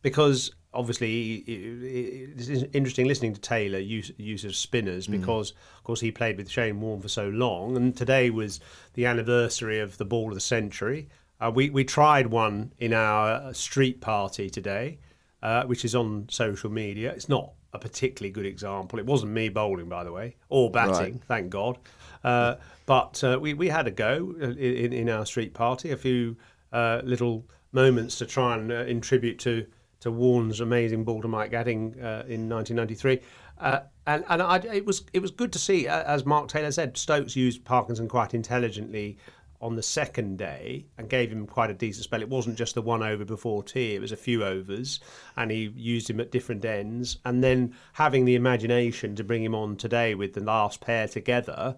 because 0.00 0.50
obviously 0.72 1.34
it's 1.34 2.48
interesting 2.72 3.06
listening 3.06 3.34
to 3.34 3.40
Taylor 3.42 3.78
use 3.78 4.10
use 4.16 4.46
of 4.46 4.56
spinners 4.56 5.06
because 5.06 5.50
of 5.50 5.84
course 5.84 6.00
he 6.00 6.10
played 6.10 6.38
with 6.38 6.48
Shane 6.48 6.80
Warne 6.80 7.02
for 7.02 7.08
so 7.08 7.28
long, 7.28 7.76
and 7.76 7.94
today 7.94 8.30
was 8.30 8.58
the 8.94 9.04
anniversary 9.04 9.80
of 9.80 9.98
the 9.98 10.06
ball 10.06 10.28
of 10.28 10.34
the 10.34 10.40
century. 10.40 11.10
Uh, 11.42 11.52
we 11.54 11.68
we 11.68 11.84
tried 11.84 12.28
one 12.28 12.72
in 12.78 12.94
our 12.94 13.52
street 13.52 14.00
party 14.00 14.48
today, 14.48 14.98
uh, 15.42 15.64
which 15.64 15.84
is 15.84 15.94
on 15.94 16.26
social 16.30 16.70
media. 16.70 17.12
It's 17.12 17.28
not 17.28 17.52
a 17.72 17.78
particularly 17.78 18.30
good 18.30 18.46
example. 18.46 18.98
It 18.98 19.06
wasn't 19.06 19.32
me 19.32 19.48
bowling, 19.48 19.88
by 19.88 20.04
the 20.04 20.12
way, 20.12 20.36
or 20.48 20.70
batting, 20.70 21.14
Right. 21.14 21.22
thank 21.26 21.50
God. 21.50 21.78
Uh, 22.22 22.56
but 22.86 23.22
uh, 23.24 23.38
we, 23.40 23.54
we 23.54 23.68
had 23.68 23.86
a 23.86 23.90
go 23.90 24.34
in, 24.40 24.92
in 24.92 25.08
our 25.08 25.24
street 25.24 25.54
party, 25.54 25.90
a 25.90 25.96
few 25.96 26.36
uh, 26.72 27.00
little 27.04 27.44
moments 27.72 28.18
to 28.18 28.26
try 28.26 28.54
and 28.54 28.70
uh, 28.70 28.76
in 28.84 29.00
tribute 29.00 29.38
to, 29.40 29.66
to 30.00 30.10
Warne's 30.10 30.60
amazing 30.60 31.04
ball 31.04 31.22
to 31.22 31.28
Mike 31.28 31.50
Gatting 31.52 31.94
uh, 31.98 32.24
in 32.28 32.48
1993. 32.48 33.20
Uh, 33.58 33.80
and 34.06 34.24
and 34.28 34.42
I, 34.42 34.56
it 34.56 34.84
was 34.84 35.04
it 35.12 35.20
was 35.22 35.30
good 35.30 35.52
to 35.52 35.58
see, 35.58 35.86
uh, 35.86 36.02
as 36.02 36.26
Mark 36.26 36.48
Taylor 36.48 36.72
said, 36.72 36.96
Stokes 36.96 37.36
used 37.36 37.64
Parkinson 37.64 38.08
quite 38.08 38.34
intelligently 38.34 39.16
on 39.62 39.76
the 39.76 39.82
second 39.82 40.36
day 40.38 40.84
and 40.98 41.08
gave 41.08 41.30
him 41.30 41.46
quite 41.46 41.70
a 41.70 41.74
decent 41.74 42.04
spell. 42.04 42.20
It 42.20 42.28
wasn't 42.28 42.58
just 42.58 42.74
the 42.74 42.82
one 42.82 43.02
over 43.02 43.24
before 43.24 43.62
tea, 43.62 43.94
it 43.94 44.00
was 44.00 44.12
a 44.12 44.16
few 44.16 44.44
overs, 44.44 45.00
and 45.36 45.50
he 45.50 45.72
used 45.76 46.10
him 46.10 46.20
at 46.20 46.32
different 46.32 46.64
ends. 46.64 47.18
And 47.24 47.42
then 47.42 47.74
having 47.92 48.24
the 48.24 48.34
imagination 48.34 49.14
to 49.16 49.24
bring 49.24 49.44
him 49.44 49.54
on 49.54 49.76
today 49.76 50.14
with 50.14 50.34
the 50.34 50.40
last 50.42 50.80
pair 50.80 51.06
together, 51.06 51.76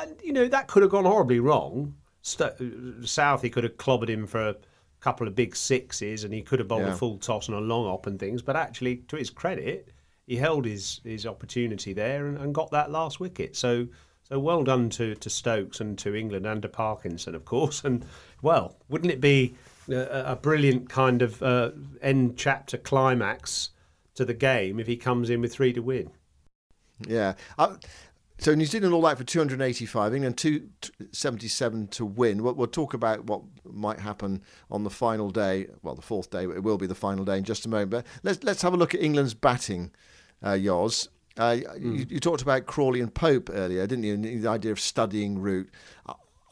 and, 0.00 0.16
you 0.22 0.32
know, 0.32 0.46
that 0.48 0.68
could 0.68 0.82
have 0.82 0.92
gone 0.92 1.04
horribly 1.04 1.40
wrong. 1.40 1.94
St- 2.22 2.52
uh, 2.52 3.04
South, 3.04 3.42
he 3.42 3.50
could 3.50 3.64
have 3.64 3.76
clobbered 3.78 4.08
him 4.08 4.26
for 4.26 4.48
a 4.50 4.56
couple 5.00 5.26
of 5.26 5.34
big 5.34 5.56
sixes 5.56 6.22
and 6.22 6.32
he 6.32 6.42
could 6.42 6.60
have 6.60 6.68
bowled 6.68 6.82
Yeah. 6.82 6.92
a 6.92 6.96
full 6.96 7.18
toss 7.18 7.48
and 7.48 7.56
a 7.56 7.60
long 7.60 7.86
op 7.86 8.06
and 8.06 8.18
things, 8.20 8.42
but 8.42 8.54
actually, 8.54 8.98
to 9.08 9.16
his 9.16 9.30
credit, 9.30 9.88
he 10.26 10.36
held 10.36 10.64
his, 10.64 11.00
his 11.02 11.26
opportunity 11.26 11.92
there 11.92 12.26
and, 12.26 12.38
and 12.38 12.54
got 12.54 12.70
that 12.70 12.92
last 12.92 13.18
wicket. 13.18 13.56
So 13.56 13.88
so 14.32 14.38
well 14.38 14.64
done 14.64 14.88
to, 14.88 15.14
to 15.14 15.28
Stokes 15.28 15.78
and 15.78 15.98
to 15.98 16.14
England 16.14 16.46
and 16.46 16.62
to 16.62 16.68
Parkinson, 16.68 17.34
of 17.34 17.44
course. 17.44 17.84
And 17.84 18.06
well, 18.40 18.76
wouldn't 18.88 19.12
it 19.12 19.20
be 19.20 19.54
a, 19.90 20.32
a 20.32 20.36
brilliant 20.36 20.88
kind 20.88 21.20
of 21.20 21.42
uh, 21.42 21.72
end 22.00 22.38
chapter 22.38 22.78
climax 22.78 23.70
to 24.14 24.24
the 24.24 24.32
game 24.32 24.80
if 24.80 24.86
he 24.86 24.96
comes 24.96 25.28
in 25.28 25.42
with 25.42 25.52
three 25.52 25.74
to 25.74 25.82
win. 25.82 26.10
Yeah. 27.06 27.34
Uh, 27.58 27.76
so 28.38 28.54
New 28.54 28.64
Zealand 28.64 28.94
all 28.94 29.04
out 29.04 29.18
for 29.18 29.24
285, 29.24 30.14
England 30.14 30.38
277 30.38 31.88
to 31.88 32.06
win. 32.06 32.42
We'll, 32.42 32.54
we'll, 32.54 32.66
talk 32.68 32.94
about 32.94 33.24
what 33.24 33.42
might 33.64 34.00
happen 34.00 34.42
on 34.70 34.82
the 34.82 34.90
final 34.90 35.30
day. 35.30 35.66
Well, 35.82 35.94
the 35.94 36.02
fourth 36.02 36.30
day, 36.30 36.44
it 36.44 36.62
will 36.62 36.78
be 36.78 36.86
the 36.86 36.94
final 36.94 37.26
day 37.26 37.36
in 37.36 37.44
just 37.44 37.66
a 37.66 37.68
moment. 37.68 37.90
But 37.90 38.06
let's 38.22 38.42
let's 38.42 38.62
have 38.62 38.72
a 38.72 38.78
look 38.78 38.94
at 38.94 39.02
England's 39.02 39.34
batting, 39.34 39.90
uh, 40.42 40.52
Yoz. 40.52 41.08
Uh, 41.38 41.52
mm. 41.52 41.98
you, 41.98 42.06
you, 42.08 42.20
talked 42.20 42.42
about 42.42 42.66
Crawley 42.66 43.00
and 43.00 43.12
Pope 43.12 43.50
earlier, 43.52 43.86
didn't 43.86 44.04
you? 44.04 44.40
the 44.40 44.48
idea 44.48 44.72
of 44.72 44.80
studying 44.80 45.38
Root. 45.38 45.70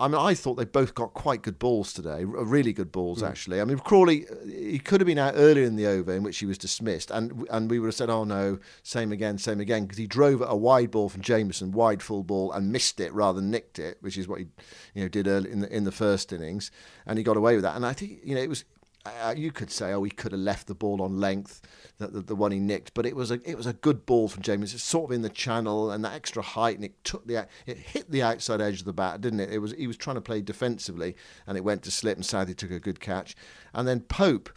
I 0.00 0.08
mean, 0.08 0.16
I 0.16 0.32
thought 0.32 0.54
they 0.54 0.64
both 0.64 0.94
got 0.94 1.12
quite 1.12 1.42
good 1.42 1.58
balls 1.58 1.92
today, 1.92 2.24
really 2.24 2.72
good 2.72 2.90
balls 2.90 3.20
mm. 3.22 3.28
actually. 3.28 3.60
I 3.60 3.64
mean, 3.64 3.78
Crawley, 3.78 4.24
he 4.46 4.78
could 4.78 5.02
have 5.02 5.06
been 5.06 5.18
out 5.18 5.34
earlier 5.36 5.66
in 5.66 5.76
the 5.76 5.86
over 5.86 6.14
in 6.14 6.22
which 6.22 6.38
he 6.38 6.46
was 6.46 6.56
dismissed, 6.56 7.10
and 7.10 7.46
and 7.50 7.70
we 7.70 7.78
would 7.78 7.88
have 7.88 7.94
said, 7.94 8.08
oh 8.08 8.24
no, 8.24 8.58
same 8.82 9.12
again, 9.12 9.36
same 9.36 9.60
again, 9.60 9.82
because 9.82 9.98
he 9.98 10.06
drove 10.06 10.40
a 10.40 10.56
wide 10.56 10.90
ball 10.90 11.10
from 11.10 11.20
Jamieson, 11.20 11.72
wide 11.72 12.02
full 12.02 12.22
ball, 12.22 12.50
and 12.52 12.72
missed 12.72 12.98
it 12.98 13.12
rather 13.12 13.40
than 13.40 13.50
nicked 13.50 13.78
it, 13.78 13.98
which 14.00 14.16
is 14.16 14.26
what 14.26 14.38
he, 14.38 14.46
you 14.94 15.02
know, 15.02 15.08
did 15.08 15.28
early 15.28 15.50
in 15.50 15.60
the 15.60 15.76
in 15.76 15.84
the 15.84 15.92
first 15.92 16.32
innings, 16.32 16.70
and 17.06 17.18
he 17.18 17.22
got 17.22 17.36
away 17.36 17.54
with 17.54 17.64
that. 17.64 17.76
And 17.76 17.84
I 17.84 17.92
think 17.92 18.20
you 18.24 18.34
know 18.34 18.40
it 18.40 18.48
was 18.48 18.64
uh, 19.06 19.34
you 19.36 19.50
could 19.50 19.70
say, 19.70 19.92
oh, 19.92 20.02
he 20.02 20.10
could 20.10 20.32
have 20.32 20.40
left 20.40 20.66
the 20.66 20.74
ball 20.74 21.00
on 21.00 21.18
length, 21.18 21.62
the, 21.98 22.08
the, 22.08 22.20
the, 22.20 22.36
one 22.36 22.52
he 22.52 22.58
nicked, 22.58 22.92
but 22.92 23.06
it 23.06 23.16
was 23.16 23.30
a 23.30 23.40
it 23.48 23.56
was 23.56 23.66
a 23.66 23.72
good 23.72 24.04
ball 24.04 24.28
from 24.28 24.42
James. 24.42 24.74
It's 24.74 24.82
sort 24.82 25.10
of 25.10 25.14
in 25.14 25.22
the 25.22 25.30
channel 25.30 25.90
and 25.90 26.04
that 26.04 26.12
extra 26.12 26.42
height, 26.42 26.76
and 26.76 26.84
it 26.84 27.02
took 27.02 27.26
the 27.26 27.46
it 27.66 27.78
hit 27.78 28.10
the 28.10 28.22
outside 28.22 28.60
edge 28.60 28.80
of 28.80 28.84
the 28.84 28.92
bat, 28.92 29.20
didn't 29.20 29.40
it? 29.40 29.52
It 29.52 29.58
was 29.58 29.72
he 29.72 29.86
was 29.86 29.96
trying 29.96 30.16
to 30.16 30.20
play 30.20 30.42
defensively, 30.42 31.16
and 31.46 31.56
it 31.56 31.64
went 31.64 31.82
to 31.84 31.90
slip, 31.90 32.16
and 32.16 32.24
Southee 32.24 32.56
took 32.56 32.70
a 32.70 32.80
good 32.80 33.00
catch, 33.00 33.34
and 33.72 33.88
then 33.88 34.00
Pope. 34.00 34.50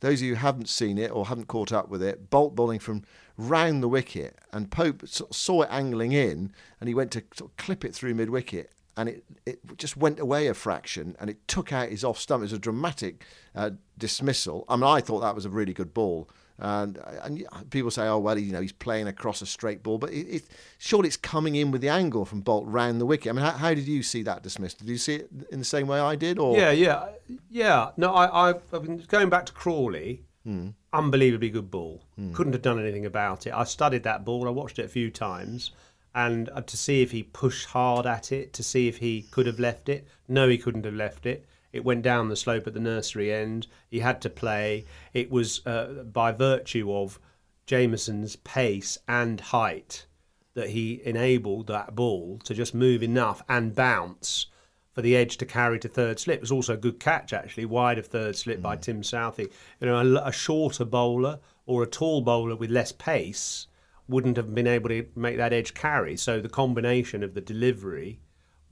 Those 0.00 0.22
of 0.22 0.28
you 0.28 0.34
who 0.34 0.40
haven't 0.40 0.70
seen 0.70 0.96
it 0.96 1.10
or 1.10 1.26
haven't 1.26 1.48
caught 1.48 1.72
up 1.72 1.90
with 1.90 2.02
it, 2.02 2.30
Boult 2.30 2.54
bowling 2.54 2.78
from 2.78 3.02
round 3.36 3.82
the 3.82 3.88
wicket, 3.88 4.38
and 4.50 4.70
Pope 4.70 5.06
saw 5.06 5.60
it 5.60 5.68
angling 5.70 6.12
in, 6.12 6.54
and 6.80 6.88
he 6.88 6.94
went 6.94 7.10
to 7.10 7.22
sort 7.34 7.50
of 7.50 7.56
clip 7.58 7.84
it 7.84 7.94
through 7.94 8.14
mid 8.14 8.30
wicket, 8.30 8.72
and 8.96 9.08
it, 9.08 9.24
it 9.46 9.78
just 9.78 9.96
went 9.96 10.18
away 10.18 10.46
a 10.46 10.54
fraction 10.54 11.16
and 11.20 11.30
it 11.30 11.46
took 11.48 11.72
out 11.72 11.88
his 11.88 12.04
off 12.04 12.18
stump. 12.18 12.40
It 12.40 12.44
was 12.44 12.52
a 12.52 12.58
dramatic 12.58 13.24
uh, 13.54 13.70
dismissal. 13.98 14.64
I 14.68 14.76
mean, 14.76 14.84
I 14.84 15.00
thought 15.00 15.20
that 15.20 15.34
was 15.34 15.44
a 15.44 15.50
really 15.50 15.72
good 15.72 15.94
ball. 15.94 16.28
And, 16.58 16.98
and 17.22 17.70
people 17.70 17.90
say, 17.90 18.06
oh, 18.06 18.18
well, 18.18 18.38
you 18.38 18.52
know, 18.52 18.60
he's 18.60 18.72
playing 18.72 19.08
across 19.08 19.40
a 19.40 19.46
straight 19.46 19.82
ball, 19.82 19.96
but 19.96 20.10
it, 20.10 20.26
it, 20.26 20.42
surely 20.76 21.08
it's 21.08 21.16
coming 21.16 21.56
in 21.56 21.70
with 21.70 21.80
the 21.80 21.88
angle 21.88 22.26
from 22.26 22.42
Boult 22.42 22.64
round 22.66 23.00
the 23.00 23.06
wicket. 23.06 23.30
I 23.30 23.32
mean, 23.32 23.44
how, 23.44 23.52
how, 23.52 23.72
did 23.72 23.88
you 23.88 24.02
see 24.02 24.22
that 24.24 24.42
dismissed? 24.42 24.78
Did 24.78 24.88
you 24.88 24.98
see 24.98 25.14
it 25.16 25.30
in 25.50 25.58
the 25.58 25.64
same 25.64 25.86
way 25.86 25.98
I 25.98 26.16
did? 26.16 26.38
Or 26.38 26.58
Yeah, 26.58 26.70
yeah. 26.70 27.08
Yeah. 27.48 27.90
No, 27.96 28.14
I, 28.14 28.50
I've 28.50 28.70
been 28.70 28.98
going 29.08 29.30
back 29.30 29.46
to 29.46 29.52
Crawley. 29.52 30.24
Mm. 30.46 30.74
Unbelievably 30.92 31.50
good 31.50 31.70
ball. 31.70 32.02
Mm. 32.18 32.34
Couldn't 32.34 32.52
have 32.52 32.62
done 32.62 32.78
anything 32.78 33.06
about 33.06 33.46
it. 33.46 33.54
I 33.54 33.64
studied 33.64 34.02
that 34.02 34.24
ball. 34.26 34.46
I 34.46 34.50
watched 34.50 34.78
it 34.78 34.84
a 34.84 34.88
few 34.88 35.10
times 35.10 35.70
and 36.14 36.48
uh, 36.50 36.60
to 36.62 36.76
see 36.76 37.02
if 37.02 37.10
he 37.10 37.22
pushed 37.22 37.68
hard 37.68 38.06
at 38.06 38.32
it, 38.32 38.52
to 38.54 38.62
see 38.62 38.88
if 38.88 38.98
he 38.98 39.22
could 39.30 39.46
have 39.46 39.60
left 39.60 39.88
it. 39.88 40.06
No, 40.28 40.48
he 40.48 40.58
couldn't 40.58 40.84
have 40.84 40.94
left 40.94 41.26
it. 41.26 41.46
It 41.72 41.84
went 41.84 42.02
down 42.02 42.28
the 42.28 42.36
slope 42.36 42.66
at 42.66 42.74
the 42.74 42.80
nursery 42.80 43.32
end. 43.32 43.66
He 43.88 44.00
had 44.00 44.20
to 44.22 44.30
play. 44.30 44.86
It 45.12 45.30
was 45.30 45.64
uh, 45.66 46.04
by 46.12 46.32
virtue 46.32 46.92
of 46.92 47.20
Jamieson's 47.66 48.36
pace 48.36 48.98
and 49.06 49.40
height 49.40 50.06
that 50.54 50.70
he 50.70 51.00
enabled 51.04 51.68
that 51.68 51.94
ball 51.94 52.40
to 52.44 52.54
just 52.54 52.74
move 52.74 53.02
enough 53.02 53.42
and 53.48 53.74
bounce 53.74 54.46
for 54.92 55.02
the 55.02 55.16
edge 55.16 55.36
to 55.36 55.46
carry 55.46 55.78
to 55.78 55.88
third 55.88 56.18
slip. 56.18 56.38
It 56.38 56.40
was 56.40 56.50
also 56.50 56.74
a 56.74 56.78
good 56.78 56.98
catch, 56.98 57.32
actually, 57.32 57.66
wide 57.66 57.98
of 57.98 58.06
third 58.06 58.34
slip 58.34 58.58
mm. 58.58 58.62
by 58.62 58.74
Tim 58.74 59.02
Southee. 59.02 59.50
You 59.80 59.86
know, 59.86 60.18
a, 60.18 60.28
a 60.28 60.32
shorter 60.32 60.84
bowler 60.84 61.38
or 61.66 61.84
a 61.84 61.86
tall 61.86 62.20
bowler 62.22 62.56
with 62.56 62.70
less 62.70 62.90
pace 62.90 63.68
wouldn't 64.10 64.36
have 64.36 64.54
been 64.54 64.66
able 64.66 64.88
to 64.88 65.06
make 65.14 65.36
that 65.36 65.52
edge 65.52 65.72
carry. 65.72 66.16
So 66.16 66.40
the 66.40 66.48
combination 66.48 67.22
of 67.22 67.34
the 67.34 67.40
delivery 67.40 68.20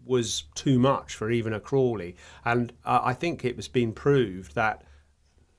was 0.05 0.45
too 0.55 0.79
much 0.79 1.15
for 1.15 1.31
even 1.31 1.53
a 1.53 1.61
Crawley. 1.61 2.17
And 2.45 2.73
uh, 2.85 3.01
I 3.05 3.15
think 3.15 3.45
it 3.45 3.57
was 3.57 3.69
been 3.69 3.93
proved 3.93 4.55
that 4.55 4.83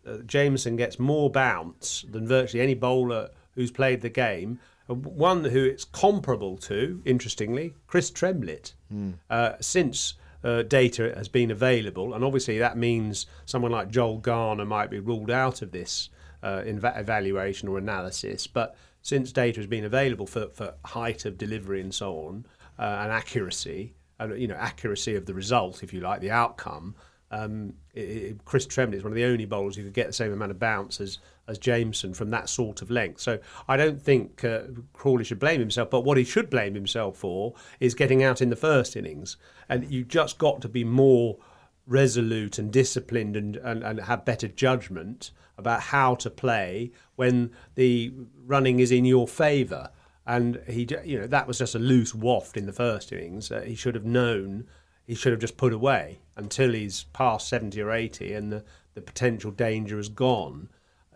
uh, 0.05 0.17
Jamieson 0.25 0.75
gets 0.75 0.99
more 0.99 1.29
bounce 1.29 2.05
than 2.11 2.27
virtually 2.27 2.61
any 2.61 2.73
bowler 2.73 3.29
who's 3.55 3.71
played 3.71 4.01
the 4.01 4.09
game. 4.09 4.59
One 4.87 5.43
who 5.45 5.63
it's 5.63 5.85
comparable 5.85 6.57
to, 6.57 7.01
interestingly, 7.05 7.75
Chris 7.85 8.09
Tremlett, 8.09 8.73
mm. 8.91 9.13
uh, 9.29 9.53
since 9.61 10.15
uh, 10.43 10.63
data 10.63 11.13
has 11.15 11.27
been 11.27 11.51
available. 11.51 12.13
And 12.15 12.23
obviously, 12.23 12.57
that 12.57 12.75
means 12.75 13.27
someone 13.45 13.71
like 13.71 13.91
Joel 13.91 14.17
Garner 14.17 14.65
might 14.65 14.89
be 14.89 14.99
ruled 14.99 15.29
out 15.29 15.61
of 15.61 15.71
this 15.71 16.09
uh, 16.41 16.63
evaluation 16.65 17.69
or 17.69 17.77
analysis. 17.77 18.47
But 18.47 18.75
since 19.01 19.31
data 19.31 19.59
has 19.59 19.67
been 19.67 19.85
available 19.85 20.27
for, 20.27 20.47
for 20.49 20.73
height 20.85 21.25
of 21.25 21.37
delivery 21.37 21.81
and 21.81 21.93
so 21.93 22.17
on, 22.27 22.45
uh, 22.77 22.99
and 23.01 23.11
accuracy, 23.11 23.93
uh, 24.19 24.33
you 24.33 24.47
know, 24.47 24.55
accuracy 24.55 25.15
of 25.15 25.25
the 25.25 25.33
result, 25.33 25.83
if 25.83 25.93
you 25.93 25.99
like, 25.99 26.21
the 26.21 26.31
outcome. 26.31 26.95
Um, 27.31 27.73
it, 27.93 27.99
it, 27.99 28.45
Chris 28.45 28.65
Tremlett 28.65 28.97
is 28.97 29.03
one 29.03 29.11
of 29.11 29.15
the 29.15 29.25
only 29.25 29.45
bowlers 29.45 29.75
who 29.75 29.83
could 29.83 29.93
get 29.93 30.07
the 30.07 30.13
same 30.13 30.33
amount 30.33 30.51
of 30.51 30.59
bounce 30.59 30.99
as, 30.99 31.19
as 31.47 31.59
Jamieson 31.59 32.13
from 32.13 32.31
that 32.31 32.49
sort 32.49 32.81
of 32.81 32.89
length. 32.89 33.21
So 33.21 33.39
I 33.67 33.77
don't 33.77 34.01
think 34.01 34.43
uh, 34.43 34.61
Crawley 34.93 35.23
should 35.23 35.39
blame 35.39 35.59
himself, 35.59 35.89
but 35.89 36.01
what 36.01 36.17
he 36.17 36.23
should 36.23 36.49
blame 36.49 36.73
himself 36.73 37.17
for 37.17 37.53
is 37.79 37.93
getting 37.93 38.23
out 38.23 38.41
in 38.41 38.49
the 38.49 38.55
first 38.55 38.95
innings. 38.95 39.37
And 39.67 39.91
you 39.91 40.03
just 40.03 40.37
got 40.37 40.61
to 40.61 40.69
be 40.69 40.83
more 40.83 41.37
resolute 41.85 42.59
and 42.59 42.71
disciplined 42.71 43.35
and, 43.35 43.55
and, 43.57 43.83
and 43.83 43.99
have 44.01 44.25
better 44.25 44.47
judgment 44.47 45.31
about 45.59 45.81
how 45.81 46.15
to 46.15 46.29
play 46.29 46.91
when 47.15 47.51
the 47.75 48.13
running 48.45 48.79
is 48.79 48.91
in 48.91 49.05
your 49.05 49.27
favour. 49.27 49.91
And 50.25 50.61
he, 50.67 50.87
you 51.03 51.19
know, 51.19 51.27
that 51.27 51.47
was 51.47 51.57
just 51.59 51.75
a 51.75 51.79
loose 51.79 52.13
waft 52.13 52.57
in 52.57 52.65
the 52.65 52.73
first 52.73 53.11
innings. 53.11 53.51
Uh, 53.51 53.61
he 53.61 53.75
should 53.75 53.95
have 53.95 54.05
known. 54.05 54.67
He 55.05 55.15
should 55.15 55.31
have 55.31 55.41
just 55.41 55.57
put 55.57 55.73
away 55.73 56.19
until 56.35 56.73
he's 56.73 57.03
past 57.03 57.47
seventy 57.47 57.81
or 57.81 57.91
eighty, 57.91 58.33
and 58.33 58.51
the, 58.51 58.63
the 58.93 59.01
potential 59.01 59.51
danger 59.51 59.97
is 59.97 60.09
gone. 60.09 60.69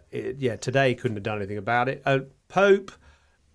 It, 0.10 0.38
yeah, 0.40 0.56
today 0.56 0.96
couldn't 0.96 1.18
have 1.18 1.24
done 1.24 1.38
anything 1.38 1.58
about 1.58 1.90
it. 1.90 2.02
Uh, 2.06 2.20
Pope, 2.48 2.92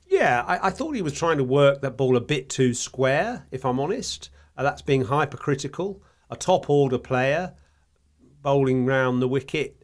yeah, 0.07 0.45
I, 0.47 0.69
I, 0.69 0.71
thought 0.71 0.95
he 0.95 1.03
was 1.03 1.13
trying 1.13 1.39
to 1.39 1.45
work 1.45 1.83
that 1.83 1.97
ball 1.97 2.17
a 2.17 2.21
bit 2.21 2.49
too 2.49 2.73
square. 2.73 3.47
If 3.51 3.65
I'm 3.65 3.79
honest, 3.79 4.31
uh, 4.57 4.63
that's 4.63 4.83
being 4.83 5.05
hypercritical. 5.05 6.03
A 6.31 6.37
top 6.37 6.69
order 6.69 6.99
player 6.99 7.55
bowling 8.43 8.87
round 8.87 9.21
the 9.21 9.29
wicket 9.29 9.78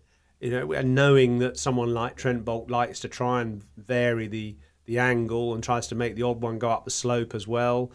you 0.44 0.50
know, 0.50 0.72
and 0.72 0.94
knowing 0.94 1.38
that 1.38 1.59
someone 1.59 1.94
like 1.94 2.16
Trent 2.16 2.44
Boult 2.44 2.70
likes 2.70 3.00
to 3.00 3.09
try 3.09 3.40
and 3.40 3.64
vary 3.78 4.26
the 4.26 4.57
the 4.85 4.98
angle 4.98 5.54
and 5.54 5.64
tries 5.64 5.87
to 5.87 5.94
make 5.94 6.14
the 6.14 6.22
odd 6.22 6.42
one 6.42 6.59
go 6.59 6.68
up 6.68 6.85
the 6.85 6.90
slope 6.90 7.35
as 7.35 7.48
well. 7.48 7.90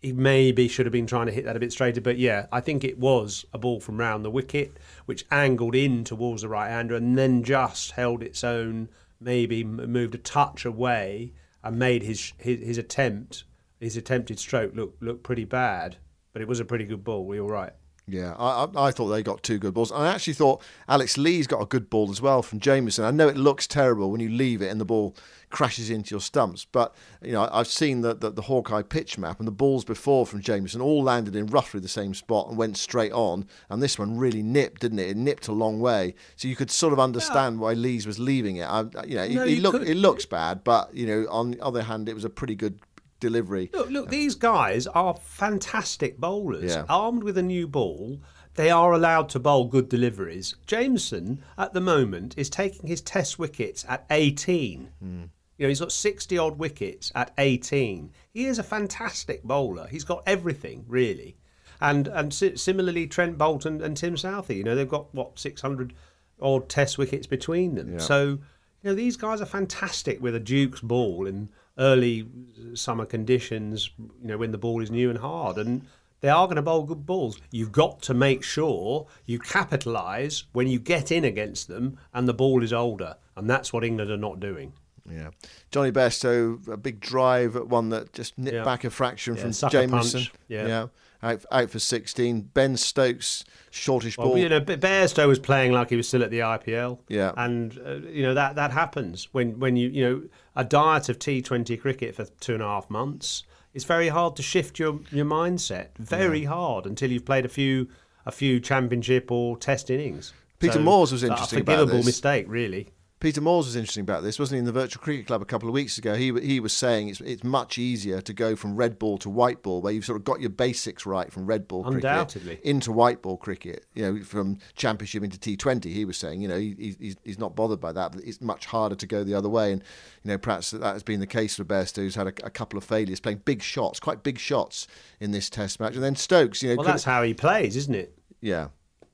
He 0.00 0.14
maybe 0.14 0.66
should 0.66 0.86
have 0.86 0.94
been 0.94 1.06
trying 1.06 1.26
to 1.26 1.32
hit 1.32 1.44
that 1.44 1.56
a 1.56 1.60
bit 1.60 1.70
straighter, 1.70 2.00
but 2.00 2.16
yeah, 2.16 2.46
I 2.50 2.62
think 2.62 2.82
it 2.82 2.98
was 2.98 3.44
a 3.52 3.58
ball 3.58 3.80
from 3.80 3.98
round 3.98 4.24
the 4.24 4.30
wicket, 4.30 4.78
which 5.04 5.26
angled 5.30 5.74
in 5.74 6.04
towards 6.04 6.40
the 6.40 6.48
right 6.48 6.70
hander 6.70 6.94
and 6.94 7.18
then 7.18 7.42
just 7.42 7.90
held 7.90 8.22
its 8.22 8.42
own, 8.42 8.88
maybe 9.20 9.62
moved 9.62 10.14
a 10.14 10.18
touch 10.18 10.64
away 10.64 11.34
and 11.62 11.78
made 11.78 12.02
his, 12.02 12.32
his, 12.38 12.60
his 12.60 12.78
attempt, 12.78 13.44
his 13.78 13.98
attempted 13.98 14.38
stroke 14.38 14.74
look 14.74 14.96
look 15.00 15.22
pretty 15.22 15.44
bad. 15.44 15.98
But 16.32 16.40
it 16.40 16.48
was 16.48 16.60
a 16.60 16.64
pretty 16.64 16.86
good 16.86 17.04
ball. 17.04 17.26
We 17.26 17.38
all 17.38 17.50
right? 17.50 17.74
Yeah, 18.08 18.34
I, 18.38 18.68
I 18.74 18.90
thought 18.90 19.08
they 19.08 19.22
got 19.22 19.42
two 19.42 19.58
good 19.58 19.74
balls. 19.74 19.92
I 19.92 20.08
actually 20.08 20.32
thought 20.32 20.62
Alex 20.88 21.18
Lees 21.18 21.46
got 21.46 21.60
a 21.60 21.66
good 21.66 21.90
ball 21.90 22.10
as 22.10 22.22
well 22.22 22.42
from 22.42 22.58
Jamieson. 22.58 23.04
I 23.04 23.10
know 23.10 23.28
it 23.28 23.36
looks 23.36 23.66
terrible 23.66 24.10
when 24.10 24.20
you 24.20 24.30
leave 24.30 24.62
it 24.62 24.68
and 24.68 24.80
the 24.80 24.86
ball 24.86 25.14
crashes 25.50 25.90
into 25.90 26.14
your 26.14 26.20
stumps, 26.20 26.64
but 26.64 26.94
you 27.22 27.32
know 27.32 27.48
I've 27.52 27.68
seen 27.68 28.00
the, 28.00 28.14
the, 28.14 28.30
the 28.30 28.42
Hawkeye 28.42 28.82
pitch 28.82 29.18
map 29.18 29.38
and 29.38 29.46
the 29.46 29.52
balls 29.52 29.84
before 29.84 30.26
from 30.26 30.40
Jamieson 30.40 30.80
all 30.80 31.02
landed 31.02 31.36
in 31.36 31.46
roughly 31.46 31.80
the 31.80 31.88
same 31.88 32.14
spot 32.14 32.48
and 32.48 32.56
went 32.56 32.78
straight 32.78 33.12
on. 33.12 33.46
And 33.68 33.82
this 33.82 33.98
one 33.98 34.16
really 34.16 34.42
nipped, 34.42 34.80
didn't 34.80 35.00
it? 35.00 35.10
It 35.10 35.16
nipped 35.16 35.48
a 35.48 35.52
long 35.52 35.78
way, 35.78 36.14
so 36.36 36.48
you 36.48 36.56
could 36.56 36.70
sort 36.70 36.94
of 36.94 37.00
understand 37.00 37.56
yeah. 37.56 37.60
why 37.60 37.72
Lees 37.74 38.06
was 38.06 38.18
leaving 38.18 38.56
it. 38.56 38.64
I, 38.64 38.80
you 39.06 39.16
know, 39.16 39.28
no, 39.28 39.44
it, 39.44 39.50
it, 39.50 39.58
look, 39.60 39.74
it 39.86 39.96
looks 39.96 40.24
bad, 40.24 40.64
but 40.64 40.94
you 40.94 41.06
know 41.06 41.26
on 41.30 41.50
the 41.50 41.60
other 41.60 41.82
hand, 41.82 42.08
it 42.08 42.14
was 42.14 42.24
a 42.24 42.30
pretty 42.30 42.54
good 42.54 42.78
delivery. 43.20 43.70
Look, 43.72 43.90
look, 43.90 44.08
these 44.08 44.34
guys 44.34 44.86
are 44.86 45.14
fantastic 45.14 46.18
bowlers. 46.18 46.74
Yeah. 46.74 46.84
Armed 46.88 47.22
with 47.22 47.38
a 47.38 47.42
new 47.42 47.66
ball, 47.66 48.20
they 48.54 48.70
are 48.70 48.92
allowed 48.92 49.28
to 49.30 49.38
bowl 49.38 49.66
good 49.66 49.88
deliveries. 49.88 50.56
Jamieson, 50.66 51.42
at 51.56 51.72
the 51.72 51.80
moment, 51.80 52.34
is 52.36 52.50
taking 52.50 52.88
his 52.88 53.00
test 53.00 53.38
wickets 53.38 53.84
at 53.88 54.04
18. 54.10 54.90
Mm. 55.02 55.28
You 55.56 55.64
know, 55.64 55.68
he's 55.68 55.80
got 55.80 55.92
60 55.92 56.38
odd 56.38 56.58
wickets 56.58 57.10
at 57.14 57.32
18. 57.38 58.12
He 58.32 58.46
is 58.46 58.58
a 58.58 58.62
fantastic 58.62 59.42
bowler. 59.42 59.88
He's 59.88 60.04
got 60.04 60.22
everything, 60.26 60.84
really. 60.86 61.36
And 61.80 62.08
and 62.08 62.34
similarly, 62.34 63.06
Trent 63.06 63.38
Bolton 63.38 63.80
and 63.82 63.96
Tim 63.96 64.16
Southee, 64.16 64.56
you 64.56 64.64
know, 64.64 64.74
they've 64.74 64.88
got, 64.88 65.14
what, 65.14 65.38
600 65.38 65.94
odd 66.40 66.68
test 66.68 66.98
wickets 66.98 67.26
between 67.26 67.74
them. 67.74 67.94
Yeah. 67.94 67.98
So, 67.98 68.24
you 68.24 68.40
know, 68.84 68.94
these 68.94 69.16
guys 69.16 69.40
are 69.40 69.46
fantastic 69.46 70.20
with 70.20 70.34
a 70.34 70.40
Duke's 70.40 70.80
ball 70.80 71.26
in 71.26 71.48
early 71.78 72.26
summer 72.74 73.06
conditions, 73.06 73.90
you 73.98 74.28
know, 74.28 74.38
when 74.38 74.52
the 74.52 74.58
ball 74.58 74.82
is 74.82 74.90
new 74.90 75.10
and 75.10 75.18
hard. 75.18 75.56
And 75.58 75.86
they 76.20 76.28
are 76.28 76.46
going 76.46 76.56
to 76.56 76.62
bowl 76.62 76.82
good 76.84 77.06
balls. 77.06 77.40
You've 77.50 77.72
got 77.72 78.02
to 78.02 78.14
make 78.14 78.42
sure 78.42 79.06
you 79.26 79.38
capitalise 79.38 80.44
when 80.52 80.66
you 80.66 80.78
get 80.80 81.12
in 81.12 81.24
against 81.24 81.68
them 81.68 81.98
and 82.12 82.26
the 82.28 82.34
ball 82.34 82.62
is 82.62 82.72
older. 82.72 83.16
And 83.36 83.48
that's 83.48 83.72
what 83.72 83.84
England 83.84 84.10
are 84.10 84.16
not 84.16 84.40
doing. 84.40 84.72
Yeah, 85.10 85.30
Jonny 85.70 85.90
Bairstow, 85.90 86.68
a 86.68 86.76
big 86.76 87.00
drive, 87.00 87.56
at 87.56 87.66
one 87.68 87.88
that 87.90 88.12
just 88.12 88.36
nipped 88.36 88.54
Yeah. 88.56 88.64
back 88.64 88.84
a 88.84 88.90
fraction 88.90 89.36
Yeah, 89.36 89.50
from 89.50 89.70
Jamieson. 89.70 90.20
punch. 90.20 90.32
Yeah. 90.48 90.86
Out, 91.22 91.44
out 91.50 91.70
for 91.70 91.78
16. 91.78 92.40
Ben 92.54 92.76
Stokes, 92.76 93.44
shortish 93.70 94.16
Well, 94.18 94.28
ball. 94.28 94.38
you 94.38 94.48
know, 94.48 94.60
Ba- 94.60 94.76
Bairstow 94.76 95.26
was 95.28 95.38
playing 95.38 95.72
like 95.72 95.90
he 95.90 95.96
was 95.96 96.06
still 96.08 96.22
at 96.22 96.30
the 96.30 96.40
IPL. 96.40 96.98
Yeah. 97.08 97.32
and 97.36 97.78
uh, 97.84 97.94
you 98.08 98.22
know 98.22 98.34
that 98.34 98.54
that 98.56 98.70
happens 98.72 99.28
when 99.32 99.58
when 99.58 99.76
you 99.76 99.88
you 99.88 100.04
know 100.04 100.22
a 100.56 100.64
diet 100.64 101.08
of 101.08 101.18
T20 101.18 101.80
cricket 101.80 102.14
for 102.14 102.24
two 102.40 102.54
and 102.54 102.62
a 102.62 102.66
half 102.66 102.88
months. 102.90 103.44
It's 103.74 103.84
very 103.84 104.08
hard 104.08 104.34
to 104.36 104.42
shift 104.42 104.78
your 104.78 105.00
your 105.10 105.26
mindset. 105.26 105.88
Very 105.98 106.44
hard 106.44 106.86
until 106.86 107.10
you've 107.10 107.24
played 107.26 107.44
a 107.44 107.48
few 107.48 107.88
a 108.26 108.32
few 108.32 108.60
championship 108.60 109.30
or 109.30 109.56
test 109.56 109.90
innings. 109.90 110.32
Peter 110.58 110.80
Moores 110.80 111.12
was 111.12 111.22
a 111.22 111.28
interesting 111.28 111.60
about 111.60 111.78
forgivable 111.78 112.04
mistake, 112.04 112.46
really. 112.48 112.88
Peter 113.20 113.40
Moores 113.40 113.66
was 113.66 113.74
interesting 113.74 114.02
about 114.02 114.22
this, 114.22 114.38
wasn't 114.38 114.54
he? 114.56 114.58
In 114.60 114.64
the 114.64 114.70
Virtual 114.72 115.02
Cricket 115.02 115.26
Club 115.26 115.42
a 115.42 115.44
couple 115.44 115.68
of 115.68 115.72
weeks 115.72 115.98
ago, 115.98 116.14
he 116.14 116.32
he 116.40 116.60
was 116.60 116.72
saying 116.72 117.08
it's 117.08 117.20
it's 117.20 117.42
much 117.42 117.76
easier 117.76 118.20
to 118.20 118.32
go 118.32 118.54
from 118.54 118.76
red 118.76 118.96
ball 118.96 119.18
to 119.18 119.28
white 119.28 119.62
ball, 119.62 119.82
where 119.82 119.92
you've 119.92 120.04
sort 120.04 120.16
of 120.18 120.24
got 120.24 120.40
your 120.40 120.50
basics 120.50 121.04
right 121.04 121.32
from 121.32 121.44
red 121.46 121.66
ball 121.66 121.84
Undoubtedly. 121.84 122.54
cricket 122.56 122.64
into 122.64 122.92
white 122.92 123.20
ball 123.20 123.36
cricket. 123.36 123.86
You 123.94 124.02
know, 124.02 124.22
from 124.22 124.58
Championship 124.76 125.24
into 125.24 125.36
T20. 125.38 125.86
He 125.86 126.04
was 126.04 126.16
saying, 126.16 126.40
you 126.40 126.46
know, 126.48 126.58
he, 126.58 126.94
he's 127.00 127.16
he's 127.24 127.38
not 127.38 127.56
bothered 127.56 127.80
by 127.80 127.90
that. 127.92 128.12
But 128.12 128.22
it's 128.24 128.40
much 128.40 128.66
harder 128.66 128.94
to 128.94 129.06
go 129.06 129.24
the 129.24 129.34
other 129.34 129.48
way, 129.48 129.72
and 129.72 129.82
you 130.22 130.30
know, 130.30 130.38
perhaps 130.38 130.70
that 130.70 130.82
has 130.82 131.02
been 131.02 131.18
the 131.18 131.26
case 131.26 131.56
for 131.56 131.64
Bairstow, 131.64 131.96
who's 131.96 132.14
had 132.14 132.28
a, 132.28 132.34
a 132.44 132.50
couple 132.50 132.78
of 132.78 132.84
failures, 132.84 133.18
playing 133.18 133.42
big 133.44 133.62
shots, 133.62 133.98
quite 133.98 134.22
big 134.22 134.38
shots 134.38 134.86
in 135.18 135.32
this 135.32 135.50
Test 135.50 135.80
match, 135.80 135.94
and 135.94 136.04
then 136.04 136.14
Stokes, 136.14 136.62
you 136.62 136.68
know, 136.70 136.76
Well, 136.76 136.86
that's 136.86 137.04
how 137.04 137.22
he 137.24 137.34
plays, 137.34 137.74
isn't 137.76 137.94
it? 137.96 138.16
yeah, 138.40 138.68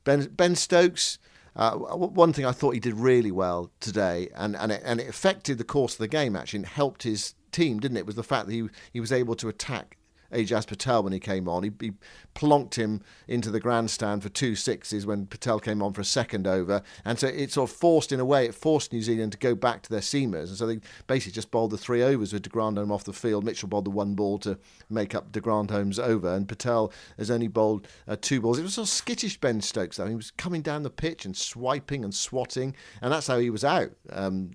Ben 0.04 0.26
Ben 0.36 0.54
Stokes. 0.56 1.18
Uh, 1.56 1.76
one 1.76 2.32
thing 2.32 2.44
I 2.44 2.52
thought 2.52 2.74
he 2.74 2.80
did 2.80 2.94
really 2.94 3.30
well 3.30 3.70
today, 3.80 4.28
and 4.34 4.56
and 4.56 4.72
it, 4.72 4.82
and 4.84 5.00
it 5.00 5.08
affected 5.08 5.58
the 5.58 5.64
course 5.64 5.94
of 5.94 5.98
the 5.98 6.08
game 6.08 6.34
actually, 6.34 6.58
and 6.58 6.66
helped 6.66 7.04
his 7.04 7.34
team, 7.52 7.78
didn't 7.78 7.96
it? 7.96 8.06
Was 8.06 8.16
the 8.16 8.24
fact 8.24 8.46
that 8.46 8.52
he 8.52 8.68
he 8.92 9.00
was 9.00 9.12
able 9.12 9.36
to 9.36 9.48
attack 9.48 9.96
Ajaz 10.34 10.66
Patel 10.66 11.02
when 11.02 11.12
he 11.12 11.20
came 11.20 11.48
on. 11.48 11.62
He, 11.62 11.70
he 11.80 11.92
plonked 12.34 12.74
him 12.74 13.00
into 13.28 13.50
the 13.50 13.60
grandstand 13.60 14.22
for 14.22 14.28
two 14.28 14.54
sixes 14.54 15.06
when 15.06 15.26
Patel 15.26 15.60
came 15.60 15.82
on 15.82 15.92
for 15.92 16.00
a 16.00 16.04
second 16.04 16.46
over, 16.46 16.82
and 17.04 17.18
so 17.18 17.28
it 17.28 17.52
sort 17.52 17.70
of 17.70 17.76
forced, 17.76 18.12
in 18.12 18.20
a 18.20 18.24
way, 18.24 18.46
it 18.46 18.54
forced 18.54 18.92
New 18.92 19.02
Zealand 19.02 19.32
to 19.32 19.38
go 19.38 19.54
back 19.54 19.82
to 19.82 19.90
their 19.90 20.00
seamers, 20.00 20.48
and 20.48 20.56
so 20.56 20.66
they 20.66 20.80
basically 21.06 21.32
just 21.32 21.50
bowled 21.50 21.70
the 21.70 21.78
three 21.78 22.02
overs 22.02 22.32
with 22.32 22.42
De 22.42 22.50
Grandhomme 22.50 22.92
off 22.92 23.04
the 23.04 23.12
field. 23.12 23.44
Mitchell 23.44 23.68
bowled 23.68 23.86
the 23.86 23.90
one 23.90 24.14
ball 24.14 24.38
to 24.38 24.58
make 24.90 25.14
up 25.14 25.32
De 25.32 25.40
Grandhomme's 25.40 25.98
over, 25.98 26.34
and 26.34 26.48
Patel 26.48 26.92
has 27.18 27.30
only 27.30 27.48
bowled 27.48 27.86
uh, 28.08 28.16
two 28.20 28.40
balls. 28.40 28.58
It 28.58 28.62
was 28.62 28.74
sort 28.74 28.88
of 28.88 28.92
skittish 28.92 29.40
Ben 29.40 29.60
Stokes 29.60 29.96
though. 29.96 30.06
He 30.06 30.14
was 30.14 30.30
coming 30.30 30.62
down 30.62 30.82
the 30.82 30.90
pitch 30.90 31.24
and 31.24 31.36
swiping 31.36 32.04
and 32.04 32.14
swatting, 32.14 32.74
and 33.00 33.12
that's 33.12 33.26
how 33.26 33.38
he 33.38 33.50
was 33.50 33.64
out 33.64 33.90
um, 34.10 34.50